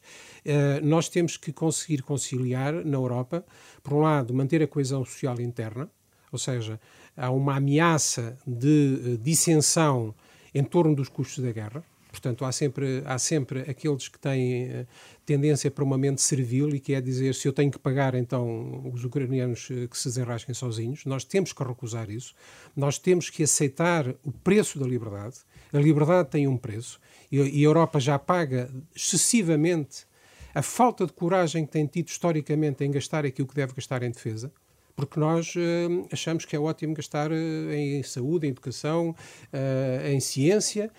nós 0.84 1.10
temos 1.10 1.38
que 1.38 1.52
conseguir 1.52 2.04
conciliar 2.04 2.86
na 2.86 2.98
Europa, 2.98 3.44
por 3.82 3.94
um 3.94 4.02
lado, 4.02 4.32
manter 4.32 4.62
a 4.62 4.68
coesão 4.68 5.04
social 5.04 5.42
interna, 5.42 5.90
ou 6.32 6.38
seja, 6.38 6.80
há 7.16 7.32
uma 7.32 7.56
ameaça 7.56 8.38
de 8.46 9.18
dissensão 9.18 10.14
em 10.54 10.64
torno 10.64 10.96
dos 10.96 11.10
custos 11.10 11.44
da 11.44 11.52
guerra, 11.52 11.84
Portanto, 12.18 12.46
há 12.46 12.52
sempre, 12.52 13.04
há 13.06 13.20
sempre 13.20 13.60
aqueles 13.60 14.08
que 14.08 14.18
têm 14.18 14.70
uh, 14.70 14.88
tendência 15.24 15.70
para 15.70 15.84
uma 15.84 16.00
mente 16.00 16.20
servil 16.20 16.70
e 16.74 16.80
que 16.80 16.96
é 16.96 17.00
dizer 17.00 17.36
se 17.36 17.48
eu 17.48 17.54
tenho 17.54 17.70
que 17.70 17.78
pagar, 17.78 18.16
então 18.16 18.90
os 18.92 19.04
ucranianos 19.04 19.70
uh, 19.70 19.88
que 19.88 19.96
se 19.96 20.10
desenrasquem 20.10 20.56
sozinhos. 20.56 21.06
Nós 21.06 21.24
temos 21.24 21.54
que 21.54 21.64
recusar 21.64 22.10
isso. 22.10 22.34
Nós 22.76 22.98
temos 22.98 23.30
que 23.30 23.44
aceitar 23.44 24.10
o 24.24 24.32
preço 24.32 24.80
da 24.80 24.88
liberdade. 24.88 25.36
A 25.72 25.78
liberdade 25.78 26.30
tem 26.30 26.48
um 26.48 26.58
preço 26.58 27.00
e 27.32 27.40
a 27.40 27.46
Europa 27.46 28.00
já 28.00 28.18
paga 28.18 28.68
excessivamente 28.96 30.08
a 30.56 30.64
falta 30.64 31.06
de 31.06 31.14
coragem 31.14 31.68
que 31.68 31.72
tem 31.72 31.86
tido 31.86 32.08
historicamente 32.08 32.84
em 32.84 32.90
gastar 32.90 33.26
aquilo 33.28 33.48
que 33.48 33.54
deve 33.54 33.74
gastar 33.74 34.02
em 34.02 34.10
defesa 34.10 34.52
porque 34.98 35.20
nós 35.20 35.54
uh, 35.56 36.08
achamos 36.12 36.44
que 36.44 36.56
é 36.56 36.60
ótimo 36.60 36.96
gastar 36.96 37.32
uh, 37.32 37.72
em 37.72 38.02
saúde, 38.02 38.48
em 38.48 38.50
educação, 38.50 39.12
uh, 39.12 40.08
em 40.08 40.20
ciência, 40.20 40.92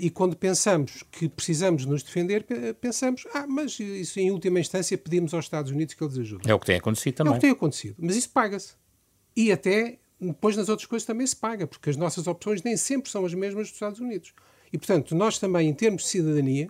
e 0.00 0.10
quando 0.10 0.34
pensamos 0.34 1.04
que 1.12 1.28
precisamos 1.28 1.84
nos 1.84 2.02
defender, 2.02 2.44
pensamos, 2.80 3.24
ah, 3.34 3.46
mas 3.46 3.78
isso 3.78 4.18
em 4.18 4.32
última 4.32 4.58
instância 4.58 4.98
pedimos 4.98 5.32
aos 5.32 5.44
Estados 5.44 5.70
Unidos 5.70 5.94
que 5.94 6.02
eles 6.02 6.18
ajudem. 6.18 6.50
É 6.50 6.54
o 6.54 6.58
que 6.58 6.66
tem 6.66 6.76
acontecido 6.76 7.14
também. 7.14 7.34
É 7.34 7.36
o 7.36 7.38
que 7.38 7.40
tem 7.42 7.50
acontecido, 7.50 7.94
mas 7.98 8.16
isso 8.16 8.30
paga-se. 8.30 8.74
E 9.36 9.52
até 9.52 9.98
depois 10.20 10.56
nas 10.56 10.68
outras 10.68 10.86
coisas 10.88 11.06
também 11.06 11.26
se 11.26 11.36
paga, 11.36 11.68
porque 11.68 11.88
as 11.88 11.96
nossas 11.96 12.26
opções 12.26 12.62
nem 12.64 12.76
sempre 12.76 13.10
são 13.10 13.24
as 13.24 13.32
mesmas 13.32 13.68
dos 13.68 13.74
Estados 13.74 14.00
Unidos. 14.00 14.32
E, 14.72 14.78
portanto, 14.78 15.14
nós 15.14 15.38
também, 15.38 15.68
em 15.68 15.74
termos 15.74 16.02
de 16.02 16.08
cidadania, 16.08 16.68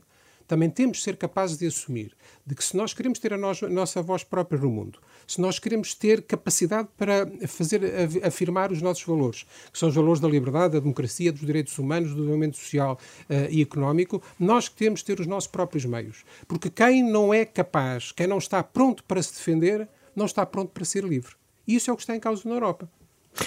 também 0.49 0.71
temos 0.71 0.97
de 0.97 1.05
ser 1.05 1.17
capazes 1.17 1.59
de 1.59 1.67
assumir 1.67 2.17
de 2.45 2.55
que 2.55 2.65
se 2.65 2.75
nós 2.75 2.95
queremos 2.95 3.19
ter 3.19 3.35
a, 3.35 3.37
nós, 3.37 3.63
a 3.63 3.69
nossa 3.69 4.01
voz 4.01 4.25
própria 4.25 4.59
no 4.59 4.71
mundo, 4.71 4.99
se 5.27 5.39
nós 5.39 5.59
queremos 5.59 5.95
ter 5.95 6.23
capacidade 6.23 6.89
para 6.97 7.31
fazer 7.47 7.83
afirmar 8.25 8.73
os 8.73 8.81
nossos 8.81 9.05
valores, 9.05 9.47
que 9.71 9.79
são 9.79 9.91
os 9.91 9.95
valores 9.95 10.19
da 10.19 10.27
liberdade, 10.27 10.73
da 10.73 10.81
democracia, 10.81 11.31
dos 11.31 11.43
direitos 11.43 11.79
humanos, 11.79 12.09
do 12.09 12.17
desenvolvimento 12.17 12.57
social 12.57 12.99
uh, 13.29 13.51
e 13.51 13.61
económico, 13.61 14.23
nós 14.41 14.71
temos 14.71 15.01
de 15.01 15.07
ter 15.07 15.21
os 15.21 15.27
nossos 15.27 15.49
próprios 15.51 15.85
meios. 15.85 16.25
Porque 16.47 16.71
quem 16.71 17.03
não 17.03 17.35
é 17.35 17.45
capaz, 17.45 18.11
quem 18.13 18.27
não 18.27 18.39
está 18.39 18.63
pronto 18.63 19.05
para 19.05 19.23
se 19.23 19.35
defender, 19.35 19.87
não 20.17 20.25
está 20.25 20.47
pronto 20.47 20.71
para 20.71 20.87
ser 20.87 21.05
livre. 21.05 21.35
E 21.67 21.75
isso 21.75 21.91
é 21.91 21.93
o 21.93 21.97
que 21.97 22.03
está 22.03 22.17
em 22.17 22.21
causa 22.21 22.49
na 22.49 22.55
Europa. 22.55 22.89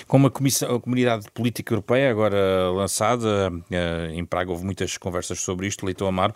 Com 0.07 0.17
uma 0.17 0.29
comissão, 0.29 0.75
a 0.75 0.79
comunidade 0.79 1.25
política 1.33 1.73
europeia 1.73 2.09
agora 2.11 2.69
lançada, 2.71 3.51
eh, 3.69 4.11
em 4.13 4.25
Praga 4.25 4.51
houve 4.51 4.63
muitas 4.63 4.97
conversas 4.97 5.39
sobre 5.39 5.67
isto, 5.67 5.85
Leitão 5.85 6.07
Amaro, 6.07 6.33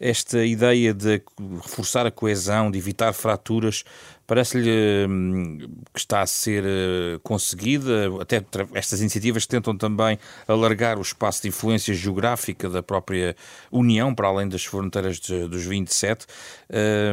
esta 0.00 0.44
ideia 0.44 0.92
de 0.92 1.22
reforçar 1.62 2.06
a 2.06 2.10
coesão, 2.10 2.70
de 2.70 2.78
evitar 2.78 3.12
fraturas, 3.12 3.84
parece-lhe 4.26 5.06
hum, 5.08 5.58
que 5.94 6.00
está 6.00 6.20
a 6.20 6.26
ser 6.26 6.64
eh, 6.66 7.18
conseguida, 7.22 8.10
até 8.20 8.44
estas 8.74 9.00
iniciativas 9.00 9.46
tentam 9.46 9.76
também 9.76 10.18
alargar 10.48 10.98
o 10.98 11.02
espaço 11.02 11.42
de 11.42 11.48
influência 11.48 11.94
geográfica 11.94 12.68
da 12.68 12.82
própria 12.82 13.36
União, 13.70 14.14
para 14.14 14.28
além 14.28 14.48
das 14.48 14.64
fronteiras 14.64 15.20
de, 15.20 15.48
dos 15.48 15.64
27. 15.64 16.26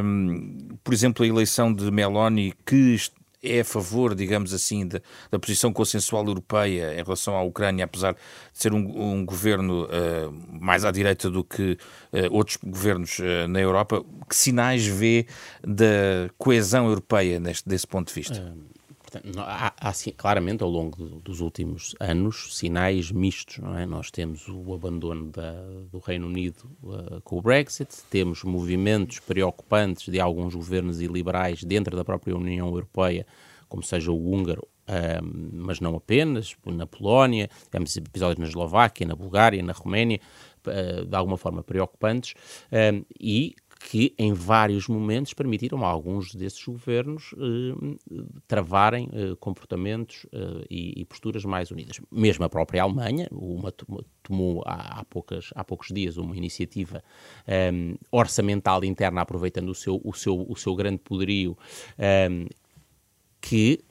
Hum, 0.04 0.70
por 0.84 0.94
exemplo, 0.94 1.24
a 1.24 1.28
eleição 1.28 1.74
de 1.74 1.92
Meloni, 1.92 2.54
que 2.66 2.96
é 3.44 3.60
a 3.60 3.66
favor, 3.66 4.16
digamos 4.16 4.54
assim, 4.54 4.88
da, 4.88 5.02
da, 5.30 5.38
posição 5.38 5.74
consensual 5.74 6.26
europeia 6.26 6.94
em 6.94 7.04
relação 7.04 7.36
à 7.36 7.44
Ucrânia, 7.44 7.86
apesar 7.86 8.14
de 8.14 8.20
ser 8.54 8.74
um, 8.74 9.14
um 9.14 9.26
governo 9.26 9.86
uh, 9.86 10.32
mais 10.62 10.86
à 10.86 10.92
direita 10.92 11.30
do 11.30 11.44
que 11.44 11.78
uh, 12.14 12.32
outros 12.34 12.58
governos 12.64 13.20
uh, 13.20 13.48
na 13.48 13.60
Europa. 13.60 14.04
Que 14.30 14.36
sinais 14.36 14.86
vê 14.86 15.28
da 15.62 16.30
coesão 16.38 16.88
europeia 16.88 17.40
neste, 17.40 17.68
desse 17.68 17.86
ponto 17.86 18.08
de 18.08 18.14
vista? 18.14 18.56
Há, 19.38 19.74
há, 19.80 19.94
claramente 20.16 20.64
ao 20.64 20.70
longo 20.70 21.20
dos 21.20 21.40
últimos 21.40 21.96
anos 22.00 22.58
sinais 22.58 23.12
mistos, 23.12 23.58
não 23.58 23.78
é? 23.78 23.86
Nós 23.86 24.10
temos 24.10 24.48
o 24.48 24.74
abandono 24.74 25.32
da, 25.32 25.52
do 25.92 26.00
Reino 26.00 26.28
Unido 26.28 26.70
uh, 26.84 27.22
com 27.22 27.38
o 27.38 27.42
Brexit, 27.42 27.90
temos 28.10 28.44
movimentos 28.44 29.20
preocupantes 29.20 30.12
de 30.12 30.20
alguns 30.20 30.56
governos 30.56 31.02
iliberais 31.02 31.64
dentro 31.64 31.96
da 31.96 32.04
própria 32.04 32.36
União 32.36 32.68
Europeia, 32.68 33.26
como 33.68 33.84
seja 33.84 34.12
o 34.12 34.32
húngaro, 34.32 34.68
uh, 34.88 35.24
mas 35.54 35.80
não 35.80 35.96
apenas, 35.96 36.56
na 36.66 36.86
Polónia, 36.86 37.50
temos 37.70 37.96
episódios 37.96 38.40
na 38.40 38.46
Eslováquia, 38.46 39.08
na 39.08 39.16
Bulgária, 39.16 39.62
na 39.62 39.74
Roménia, 39.74 40.20
uh, 40.68 41.06
de 41.06 41.16
alguma 41.16 41.38
forma 41.38 41.64
preocupantes, 41.64 42.34
e 43.20 43.56
que 43.84 44.16
em 44.18 44.34
vários 44.34 44.88
momentos 44.88 45.34
permitiram 45.34 45.84
a 45.84 45.88
alguns 45.88 46.34
desses 46.34 46.64
governos 46.64 47.36
eh, 47.38 47.96
travarem 48.48 49.10
eh, 49.12 49.36
comportamentos 49.40 50.26
eh, 50.32 50.66
e, 50.70 51.02
e, 51.02 51.06
posturas 51.06 51.44
mais 51.44 51.70
unidas. 51.70 52.00
Mesmo 52.10 52.46
a 52.46 52.50
própria 52.50 52.82
Alemanha 52.82 53.28
uma, 53.32 53.74
tomou 54.24 54.64
há, 54.66 55.00
há, 55.02 55.06
poucas, 55.06 55.50
há 55.54 55.64
poucos 55.66 55.90
dias 55.90 56.16
uma 56.16 56.36
iniciativa 56.36 57.04
um, 57.74 57.96
orçamental 58.10 58.84
interna, 58.86 59.22
aproveitando 59.22 59.70
o 59.70 59.76
seu, 59.76 60.00
o 60.04 60.14
seu, 60.14 60.46
o 60.48 60.56
seu 60.56 60.74
grande 60.76 61.00
poderio, 61.00 61.58
um, 62.32 62.48
que 63.42 63.84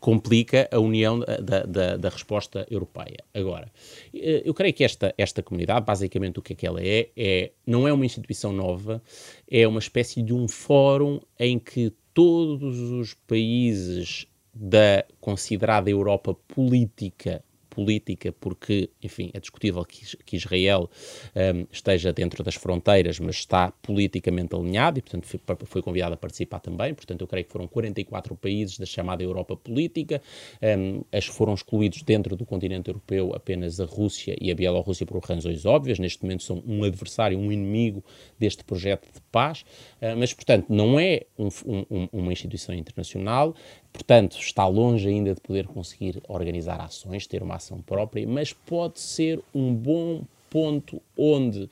complica 0.00 0.68
a 0.70 0.78
união 0.78 1.18
da, 1.18 1.62
da, 1.64 1.96
da, 1.96 2.08
resposta 2.08 2.66
europeia. 2.70 3.18
Agora, 3.34 3.70
eh, 4.14 4.42
eu 4.44 4.54
creio 4.54 4.74
que 4.74 4.84
esta, 4.84 5.14
esta 5.16 5.42
comunidade, 5.42 5.84
basicamente 5.84 6.38
o 6.38 6.42
que 6.42 6.52
é 6.52 6.56
que 6.56 6.66
ela 6.66 6.80
é, 6.82 7.08
é, 7.16 7.52
não 7.66 7.86
é 7.86 7.92
uma 7.92 8.04
instituição 8.04 8.52
nova, 8.52 9.02
é 9.50 9.66
uma 9.66 9.78
espécie 9.78 10.22
de 10.22 10.32
um 10.32 10.48
fórum 10.48 11.20
em 11.38 11.58
que 11.58 11.92
todos 12.14 12.78
os 12.78 13.14
países 13.14 14.26
da 14.54 15.04
considerada 15.20 15.88
Europa 15.88 16.34
política 16.34 17.42
política, 17.72 18.30
porque, 18.32 18.90
enfim, 19.02 19.30
é 19.32 19.40
discutível 19.40 19.82
que, 19.84 20.16
que 20.18 20.36
Israel 20.36 20.90
um, 21.34 21.66
esteja 21.72 22.12
dentro 22.12 22.44
das 22.44 22.54
fronteiras, 22.54 23.18
mas 23.18 23.36
está 23.36 23.72
politicamente 23.82 24.54
alinhado 24.54 24.98
e, 24.98 25.02
portanto, 25.02 25.26
foi, 25.26 25.40
foi, 25.64 25.82
convidado 25.82 26.12
a 26.12 26.16
participar 26.18 26.60
também. 26.60 26.92
Portanto, 26.92 27.22
eu 27.22 27.26
creio 27.26 27.46
que 27.46 27.50
foram 27.50 27.66
44 27.66 28.36
países 28.36 28.78
da 28.78 28.84
chamada 28.84 29.22
Europa 29.22 29.56
Política. 29.56 30.20
Um, 30.62 31.02
as 31.10 31.24
foram 31.24 31.54
excluídos 31.54 32.02
dentro 32.02 32.36
do 32.36 32.44
continente 32.44 32.90
europeu 32.90 33.32
apenas 33.34 33.80
a 33.80 33.86
Rússia 33.86 34.36
e 34.38 34.50
a 34.50 34.54
Bielorrússia 34.54 35.06
por 35.06 35.18
razões 35.22 35.64
óbvias. 35.64 35.98
Neste 35.98 36.22
momento 36.22 36.42
são 36.42 36.62
um 36.66 36.84
adversário, 36.84 37.38
um 37.38 37.50
inimigo 37.50 38.04
deste 38.38 38.62
projeto 38.64 39.10
de 39.10 39.20
paz. 39.32 39.62
Uh, 40.00 40.16
mas, 40.18 40.34
portanto, 40.34 40.66
não 40.68 41.00
é 41.00 41.22
um, 41.38 41.48
um, 41.66 42.08
uma 42.12 42.32
instituição 42.32 42.74
internacional, 42.74 43.54
Portanto, 43.92 44.38
está 44.38 44.66
longe 44.66 45.08
ainda 45.08 45.34
de 45.34 45.40
poder 45.40 45.66
conseguir 45.66 46.22
organizar 46.26 46.80
ações, 46.80 47.26
ter 47.26 47.42
uma 47.42 47.56
ação 47.56 47.80
própria, 47.82 48.26
mas 48.26 48.52
pode 48.52 49.00
ser 49.00 49.40
um 49.54 49.74
bom 49.74 50.22
ponto 50.48 51.00
onde 51.16 51.68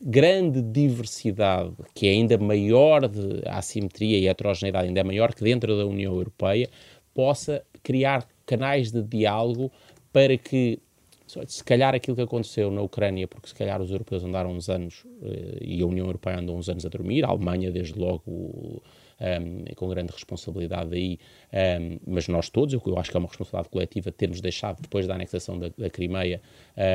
grande 0.00 0.62
diversidade, 0.62 1.72
que 1.94 2.06
é 2.06 2.10
ainda 2.10 2.38
maior 2.38 3.08
de 3.08 3.42
assimetria 3.46 4.18
e 4.18 4.28
heterogeneidade, 4.28 4.88
ainda 4.88 5.00
é 5.00 5.04
maior 5.04 5.34
que 5.34 5.42
dentro 5.42 5.76
da 5.76 5.84
União 5.84 6.14
Europeia, 6.14 6.68
possa 7.12 7.64
criar 7.82 8.26
canais 8.46 8.90
de 8.90 9.02
diálogo 9.02 9.70
para 10.12 10.36
que 10.36 10.78
se 11.46 11.62
calhar 11.62 11.94
aquilo 11.94 12.16
que 12.16 12.22
aconteceu 12.22 12.70
na 12.70 12.82
Ucrânia, 12.82 13.28
porque 13.28 13.48
se 13.48 13.54
calhar 13.54 13.80
os 13.80 13.90
europeus 13.90 14.24
andaram 14.24 14.50
uns 14.50 14.68
anos 14.68 15.04
eh, 15.22 15.58
e 15.60 15.82
a 15.82 15.86
União 15.86 16.06
Europeia 16.06 16.38
andou 16.38 16.56
uns 16.56 16.68
anos 16.68 16.84
a 16.84 16.88
dormir, 16.88 17.24
a 17.24 17.28
Alemanha 17.28 17.70
desde 17.70 17.96
logo 17.98 18.82
um, 19.20 19.74
com 19.74 19.88
grande 19.88 20.12
responsabilidade 20.12 20.94
aí, 20.94 21.18
um, 21.80 21.98
mas 22.06 22.28
nós 22.28 22.48
todos, 22.48 22.74
eu, 22.74 22.82
eu, 22.86 22.98
acho 22.98 23.10
que 23.10 23.16
é 23.16 23.20
uma 23.20 23.28
responsabilidade 23.28 23.68
coletiva 23.68 24.10
termos 24.10 24.40
deixado, 24.40 24.80
depois 24.80 25.06
da 25.06 25.14
anexação 25.14 25.58
da, 25.58 25.70
da 25.76 25.90
Crimeia, 25.90 26.40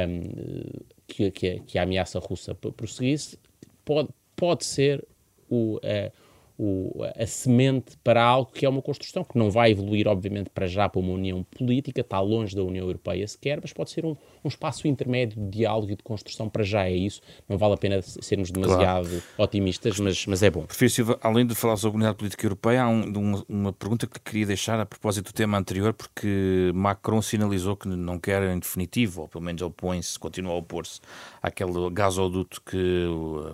um, 0.09 0.83
que, 1.07 1.31
que, 1.31 1.59
que, 1.59 1.77
a 1.77 1.83
ameaça 1.83 2.19
russa 2.19 2.55
prosseguisse, 2.55 3.37
pode, 3.83 4.09
pode 4.35 4.65
ser 4.65 5.05
o. 5.49 5.77
Uh, 5.77 6.24
o, 6.57 7.03
a 7.17 7.27
semente 7.27 7.97
para 8.03 8.23
algo 8.23 8.51
que 8.51 8.65
é 8.65 8.69
uma 8.69 8.81
construção, 8.81 9.23
que 9.23 9.37
não 9.37 9.51
vai 9.51 9.71
evoluir, 9.71 10.07
obviamente, 10.07 10.49
para 10.49 10.67
já 10.67 10.87
para 10.87 10.99
uma 10.99 11.13
união 11.13 11.43
política, 11.43 12.01
está 12.01 12.19
longe 12.19 12.55
da 12.55 12.63
União 12.63 12.85
Europeia 12.85 13.27
sequer, 13.27 13.59
mas 13.61 13.73
pode 13.73 13.91
ser 13.91 14.05
um, 14.05 14.15
um 14.43 14.47
espaço 14.47 14.87
intermédio 14.87 15.41
de 15.41 15.49
diálogo 15.49 15.91
e 15.91 15.95
de 15.95 16.03
construção, 16.03 16.49
para 16.49 16.63
já 16.63 16.85
é 16.85 16.95
isso. 16.95 17.21
Não 17.47 17.57
vale 17.57 17.73
a 17.73 17.77
pena 17.77 18.01
sermos 18.01 18.51
demasiado 18.51 19.07
claro. 19.09 19.23
otimistas, 19.37 19.99
mas, 19.99 20.25
mas 20.25 20.43
é 20.43 20.49
bom. 20.49 20.63
Prefiro 20.63 20.89
Silva, 20.91 21.19
além 21.21 21.45
de 21.45 21.55
falar 21.55 21.75
sobre 21.77 21.95
a 21.95 21.97
unidade 21.97 22.17
política 22.17 22.45
europeia, 22.45 22.83
há 22.83 22.89
um, 22.89 23.03
uma, 23.11 23.45
uma 23.49 23.73
pergunta 23.73 24.07
que 24.07 24.19
queria 24.19 24.45
deixar 24.45 24.79
a 24.79 24.85
propósito 24.85 25.31
do 25.31 25.33
tema 25.33 25.57
anterior, 25.57 25.93
porque 25.93 26.71
Macron 26.73 27.21
sinalizou 27.21 27.75
que 27.75 27.87
não 27.87 28.17
quer 28.17 28.43
em 28.43 28.59
definitivo, 28.59 29.23
ou 29.23 29.27
pelo 29.27 29.43
menos 29.43 29.61
opõe-se, 29.61 30.17
continua 30.17 30.53
a 30.53 30.57
opor-se 30.57 31.01
àquele 31.41 31.89
gasoduto 31.91 32.61
que 32.61 33.05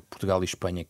Portugal 0.09 0.41
e 0.41 0.45
Espanha 0.45 0.85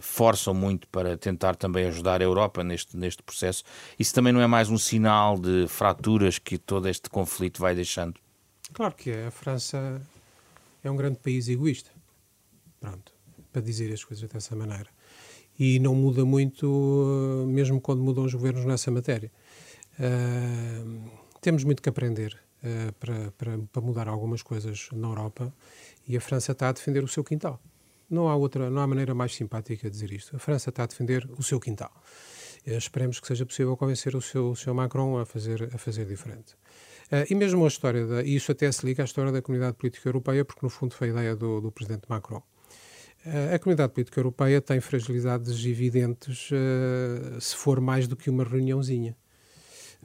forçam 0.00 0.54
muito 0.54 0.86
para 0.88 1.16
tentar 1.16 1.56
também 1.56 1.86
ajudar 1.86 2.20
a 2.20 2.24
Europa 2.24 2.62
neste, 2.64 2.96
neste 2.96 3.22
processo. 3.22 3.64
Isso 3.98 4.14
também 4.14 4.32
não 4.32 4.40
é 4.40 4.46
mais 4.46 4.70
um 4.70 4.78
sinal 4.78 5.38
de 5.38 5.66
fraturas 5.68 6.38
que 6.38 6.56
todo 6.56 6.88
este 6.88 7.10
conflito 7.10 7.60
vai 7.60 7.74
deixando? 7.74 8.18
Claro 8.72 8.94
que 8.94 9.10
é. 9.10 9.26
A 9.26 9.30
França 9.30 10.00
é 10.82 10.90
um 10.90 10.96
grande 10.96 11.18
país 11.18 11.48
egoísta. 11.48 11.90
Pronto, 12.80 13.12
para 13.52 13.62
dizer 13.62 13.92
as 13.92 14.04
coisas 14.04 14.28
dessa 14.28 14.54
maneira. 14.54 14.88
E 15.58 15.78
não 15.78 15.94
muda 15.94 16.24
muito, 16.24 17.44
eh, 17.44 17.46
mesmo 17.46 17.80
quando 17.80 18.02
mudam 18.02 18.24
os 18.24 18.34
governos 18.34 18.64
nessa 18.64 18.90
matéria. 18.90 19.30
Uh, 19.96 21.08
temos 21.40 21.62
muito 21.62 21.80
que 21.80 21.88
aprender 21.88 22.36
uh, 22.64 22.92
para, 22.94 23.30
para, 23.38 23.58
para 23.72 23.82
mudar 23.82 24.08
algumas 24.08 24.42
coisas 24.42 24.88
na 24.92 25.06
Europa 25.06 25.54
e 26.08 26.16
a 26.16 26.20
França 26.20 26.50
está 26.50 26.68
a 26.68 26.72
defender 26.72 27.04
o 27.04 27.08
seu 27.08 27.22
quintal. 27.22 27.60
Não 28.08 28.28
há 28.28 28.36
outra, 28.36 28.70
não 28.70 28.82
há 28.82 28.86
maneira 28.86 29.14
mais 29.14 29.34
simpática 29.34 29.88
de 29.88 29.90
dizer 29.90 30.12
isto. 30.12 30.36
A 30.36 30.38
França 30.38 30.70
está 30.70 30.84
a 30.84 30.86
defender 30.86 31.28
o 31.38 31.42
seu 31.42 31.58
quintal. 31.58 31.92
Eh, 32.66 32.76
esperemos 32.76 33.20
que 33.20 33.26
seja 33.26 33.44
possível 33.44 33.76
convencer 33.76 34.16
o 34.16 34.22
seu, 34.22 34.50
o 34.50 34.56
seu 34.56 34.74
Macron 34.74 35.18
a 35.18 35.26
fazer, 35.26 35.70
a 35.74 35.78
fazer 35.78 36.06
diferente. 36.06 36.54
Uh, 37.12 37.26
e 37.28 37.34
mesmo 37.34 37.64
a 37.64 37.68
história, 37.68 38.06
da, 38.06 38.22
e 38.22 38.34
isso 38.34 38.50
até 38.50 38.70
se 38.72 38.84
liga 38.84 39.02
à 39.02 39.04
história 39.04 39.30
da 39.30 39.42
comunidade 39.42 39.76
política 39.76 40.08
europeia, 40.08 40.44
porque 40.44 40.60
no 40.62 40.70
fundo 40.70 40.94
foi 40.94 41.08
a 41.08 41.10
ideia 41.10 41.36
do, 41.36 41.60
do 41.60 41.70
presidente 41.70 42.04
Macron. 42.08 42.42
Uh, 43.26 43.54
a 43.54 43.58
comunidade 43.58 43.92
política 43.92 44.18
europeia 44.18 44.60
tem 44.60 44.80
fragilidades 44.80 45.64
evidentes 45.66 46.50
uh, 46.50 47.40
se 47.40 47.54
for 47.54 47.80
mais 47.80 48.08
do 48.08 48.16
que 48.16 48.30
uma 48.30 48.44
reuniãozinha. 48.44 49.14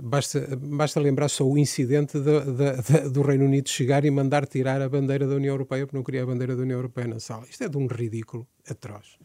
Basta, 0.02 0.48
basta 0.56 1.00
lembrar 1.00 1.28
só 1.30 1.44
o 1.46 1.58
incidente 1.58 2.20
de, 2.20 2.40
de, 2.40 2.82
de, 2.82 3.10
do 3.10 3.22
Reino 3.22 3.46
Unido 3.46 3.68
chegar 3.68 4.06
e 4.06 4.12
mandar 4.12 4.48
tirar 4.48 4.82
a 4.82 4.88
bandeira 4.88 5.28
da 5.28 5.36
União 5.36 5.54
Europeia 5.54 5.86
porque 5.86 5.98
não 5.98 6.04
queria 6.04 6.24
a 6.24 6.26
bandeira 6.26 6.56
da 6.56 6.62
União 6.62 6.78
Europeia 6.78 7.08
na 7.08 7.20
sala. 7.20 7.46
Isto 7.50 7.66
é 7.66 7.70
de 7.70 7.78
um 7.78 7.86
ridículo 7.86 8.48
atroz. 8.70 9.18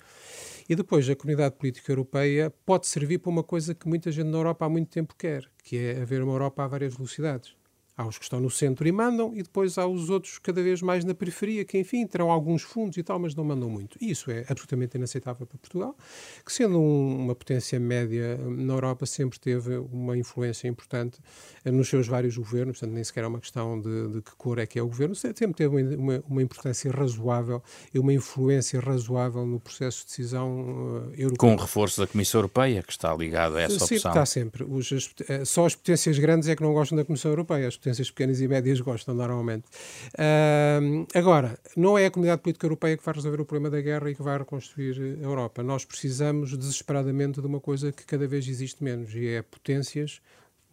E 0.68 0.74
depois 0.74 1.08
a 1.08 1.14
comunidade 1.14 1.56
política 1.56 1.92
europeia 1.92 2.52
pode 2.64 2.86
servir 2.86 3.18
para 3.18 3.30
uma 3.30 3.44
coisa 3.44 3.74
que 3.74 3.86
muita 3.86 4.10
gente 4.10 4.26
na 4.26 4.38
Europa 4.38 4.64
há 4.64 4.68
muito 4.68 4.88
tempo 4.88 5.14
quer, 5.16 5.48
que 5.62 5.76
é 5.76 6.02
haver 6.02 6.22
uma 6.22 6.32
Europa 6.32 6.64
a 6.64 6.68
várias 6.68 6.94
velocidades. 6.94 7.54
Há 7.96 8.06
os 8.06 8.18
que 8.18 8.24
estão 8.24 8.40
no 8.40 8.50
centro 8.50 8.86
e 8.88 8.92
mandam, 8.92 9.32
e 9.36 9.42
depois 9.42 9.78
há 9.78 9.86
os 9.86 10.10
outros 10.10 10.38
cada 10.38 10.60
vez 10.62 10.82
mais 10.82 11.04
na 11.04 11.14
periferia, 11.14 11.64
que 11.64 11.78
enfim 11.78 12.04
terão 12.06 12.30
alguns 12.30 12.62
fundos 12.62 12.96
e 12.96 13.02
tal, 13.02 13.18
mas 13.20 13.34
não 13.34 13.44
mandam 13.44 13.70
muito. 13.70 13.96
E 14.00 14.10
isso 14.10 14.30
é 14.30 14.40
absolutamente 14.48 14.96
inaceitável 14.96 15.46
para 15.46 15.58
Portugal, 15.58 15.96
que 16.44 16.52
sendo 16.52 16.78
um, 16.78 17.24
uma 17.24 17.34
potência 17.34 17.78
média 17.78 18.36
na 18.36 18.74
Europa, 18.74 19.06
sempre 19.06 19.38
teve 19.38 19.76
uma 19.76 20.16
influência 20.16 20.66
importante 20.66 21.20
eh, 21.64 21.70
nos 21.70 21.88
seus 21.88 22.08
vários 22.08 22.36
governos, 22.36 22.78
portanto 22.78 22.94
nem 22.94 23.04
sequer 23.04 23.24
é 23.24 23.26
uma 23.26 23.40
questão 23.40 23.80
de, 23.80 24.08
de 24.08 24.22
que 24.22 24.34
cor 24.36 24.58
é 24.58 24.66
que 24.66 24.78
é 24.78 24.82
o 24.82 24.86
governo, 24.86 25.14
sempre 25.14 25.54
teve 25.54 25.96
uma, 25.96 26.22
uma, 26.28 26.42
importância 26.42 26.90
razoável 26.90 27.62
e 27.92 27.98
uma 27.98 28.12
influência 28.12 28.80
razoável 28.80 29.46
no 29.46 29.60
processo 29.60 30.00
de 30.00 30.06
decisão 30.06 30.60
uh, 30.60 31.12
europeu. 31.16 31.38
Com 31.38 31.54
o 31.54 31.56
reforço 31.56 32.00
da 32.00 32.06
Comissão 32.06 32.40
Europeia, 32.40 32.82
que 32.82 32.92
está 32.92 33.14
ligado 33.14 33.56
a 33.56 33.62
essa 33.62 33.86
Sim, 33.86 33.96
opção. 33.96 34.10
está 34.10 34.26
sempre. 34.26 34.64
Os, 34.64 34.92
as, 34.92 35.14
eh, 35.28 35.44
só 35.44 35.66
as 35.66 35.74
potências 35.74 36.18
grandes 36.18 36.48
é 36.48 36.56
que 36.56 36.62
não 36.62 36.72
gostam 36.72 36.96
da 36.96 37.04
Comissão 37.04 37.30
Europeia. 37.30 37.68
As 37.68 37.76
potências 37.84 38.10
pequenas 38.10 38.40
e 38.40 38.48
médias 38.48 38.80
gostam 38.80 39.14
normalmente. 39.14 39.66
Uh, 40.14 41.06
agora, 41.14 41.58
não 41.76 41.98
é 41.98 42.06
a 42.06 42.10
comunidade 42.10 42.40
política 42.40 42.64
europeia 42.64 42.96
que 42.96 43.04
vai 43.04 43.14
resolver 43.14 43.42
o 43.42 43.44
problema 43.44 43.68
da 43.68 43.80
guerra 43.82 44.10
e 44.10 44.14
que 44.14 44.22
vai 44.22 44.38
reconstruir 44.38 45.18
a 45.20 45.22
Europa. 45.22 45.62
Nós 45.62 45.84
precisamos 45.84 46.56
desesperadamente 46.56 47.42
de 47.42 47.46
uma 47.46 47.60
coisa 47.60 47.92
que 47.92 48.06
cada 48.06 48.26
vez 48.26 48.48
existe 48.48 48.82
menos 48.82 49.14
e 49.14 49.26
é 49.26 49.42
potências 49.42 50.22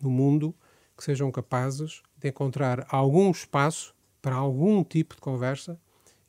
no 0.02 0.10
mundo 0.10 0.56
que 0.98 1.04
sejam 1.04 1.30
capazes 1.32 2.02
de 2.18 2.30
encontrar 2.30 2.88
algum 2.90 3.30
espaço 3.30 3.94
para 4.22 4.36
algum 4.36 4.82
tipo 4.82 5.16
de 5.16 5.22
conversa 5.22 5.78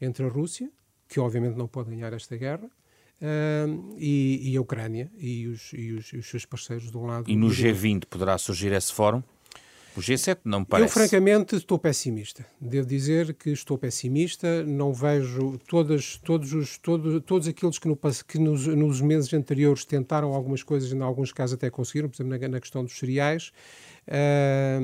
entre 0.00 0.24
a 0.24 0.28
Rússia, 0.28 0.68
que 1.08 1.20
obviamente 1.20 1.56
não 1.56 1.68
pode 1.68 1.90
ganhar 1.90 2.12
esta 2.12 2.36
guerra, 2.36 2.68
Uh, 3.22 3.94
e, 3.98 4.50
e, 4.50 4.56
a 4.56 4.60
Ucrânia 4.60 5.08
e 5.16 5.46
os, 5.46 5.72
e, 5.72 5.92
os, 5.92 6.12
e 6.12 6.16
os, 6.16 6.26
seus 6.26 6.44
parceiros 6.44 6.90
de 6.90 6.96
um 6.96 7.06
lado. 7.06 7.30
E 7.30 7.36
no 7.36 7.46
G20 7.46 8.06
poderá 8.06 8.36
surgir 8.36 8.72
esse 8.72 8.92
fórum? 8.92 9.22
O 9.96 10.00
G7 10.00 10.38
não 10.44 10.60
me 10.60 10.66
parece. 10.66 10.88
Eu, 10.88 10.92
francamente, 10.92 11.54
estou 11.56 11.78
pessimista. 11.78 12.46
Devo 12.60 12.86
dizer 12.86 13.34
que 13.34 13.50
estou 13.50 13.76
pessimista. 13.76 14.62
Não 14.64 14.92
vejo 14.92 15.58
todas, 15.68 16.16
todos, 16.16 16.52
os, 16.54 16.78
todo, 16.78 17.20
todos 17.20 17.46
aqueles 17.46 17.78
que, 17.78 17.88
no, 17.88 17.98
que 18.26 18.38
nos, 18.38 18.66
nos, 18.66 19.00
meses 19.00 19.32
anteriores 19.34 19.84
tentaram 19.84 20.32
algumas 20.32 20.62
coisas, 20.62 20.92
em 20.92 21.00
alguns 21.02 21.32
casos 21.32 21.54
até 21.54 21.68
conseguiram, 21.68 22.08
por 22.08 22.16
exemplo, 22.16 22.38
na, 22.38 22.48
na 22.48 22.60
questão 22.60 22.82
dos 22.82 22.98
cereais, 22.98 23.52
uh, 24.08 24.80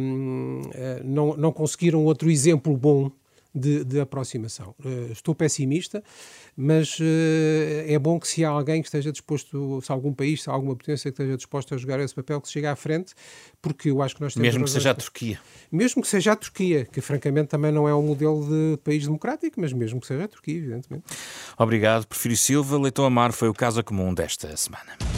não, 1.04 1.36
não 1.36 1.52
conseguiram 1.52 2.04
outro 2.04 2.30
exemplo 2.30 2.76
bom 2.76 3.10
de, 3.58 3.84
de 3.84 4.00
aproximação. 4.00 4.74
Uh, 4.84 5.12
estou 5.12 5.34
pessimista, 5.34 6.02
mas 6.56 6.98
uh, 6.98 7.04
é 7.86 7.98
bom 7.98 8.18
que 8.18 8.28
se 8.28 8.44
há 8.44 8.48
alguém 8.48 8.80
que 8.80 8.88
esteja 8.88 9.10
disposto, 9.12 9.80
se 9.82 9.90
há 9.90 9.94
algum 9.94 10.12
país, 10.12 10.42
se 10.42 10.50
há 10.50 10.52
alguma 10.52 10.76
potência 10.76 11.10
que 11.10 11.14
esteja 11.14 11.36
disposta 11.36 11.74
a 11.74 11.78
jogar 11.78 12.00
esse 12.00 12.14
papel, 12.14 12.40
que 12.40 12.46
se 12.46 12.54
chegue 12.54 12.66
à 12.66 12.76
frente, 12.76 13.14
porque 13.60 13.90
eu 13.90 14.00
acho 14.02 14.14
que 14.14 14.20
nós 14.20 14.34
temos... 14.34 14.46
Mesmo 14.46 14.64
que 14.64 14.70
seja 14.70 14.90
a 14.90 14.94
Turquia. 14.94 15.40
Mesmo 15.70 16.02
que 16.02 16.08
seja 16.08 16.32
a 16.32 16.36
Turquia, 16.36 16.86
que 16.86 17.00
francamente 17.00 17.48
também 17.48 17.72
não 17.72 17.88
é 17.88 17.94
um 17.94 18.02
modelo 18.02 18.46
de 18.46 18.78
país 18.78 19.04
democrático, 19.04 19.60
mas 19.60 19.72
mesmo 19.72 20.00
que 20.00 20.06
seja 20.06 20.24
a 20.24 20.28
Turquia, 20.28 20.56
evidentemente. 20.56 21.04
Obrigado, 21.58 22.06
Porfírio 22.06 22.36
Silva. 22.36 22.78
Leitão 22.78 23.04
Amar 23.04 23.32
foi 23.32 23.48
o 23.48 23.54
caso 23.54 23.82
comum 23.82 24.14
desta 24.14 24.56
semana. 24.56 25.17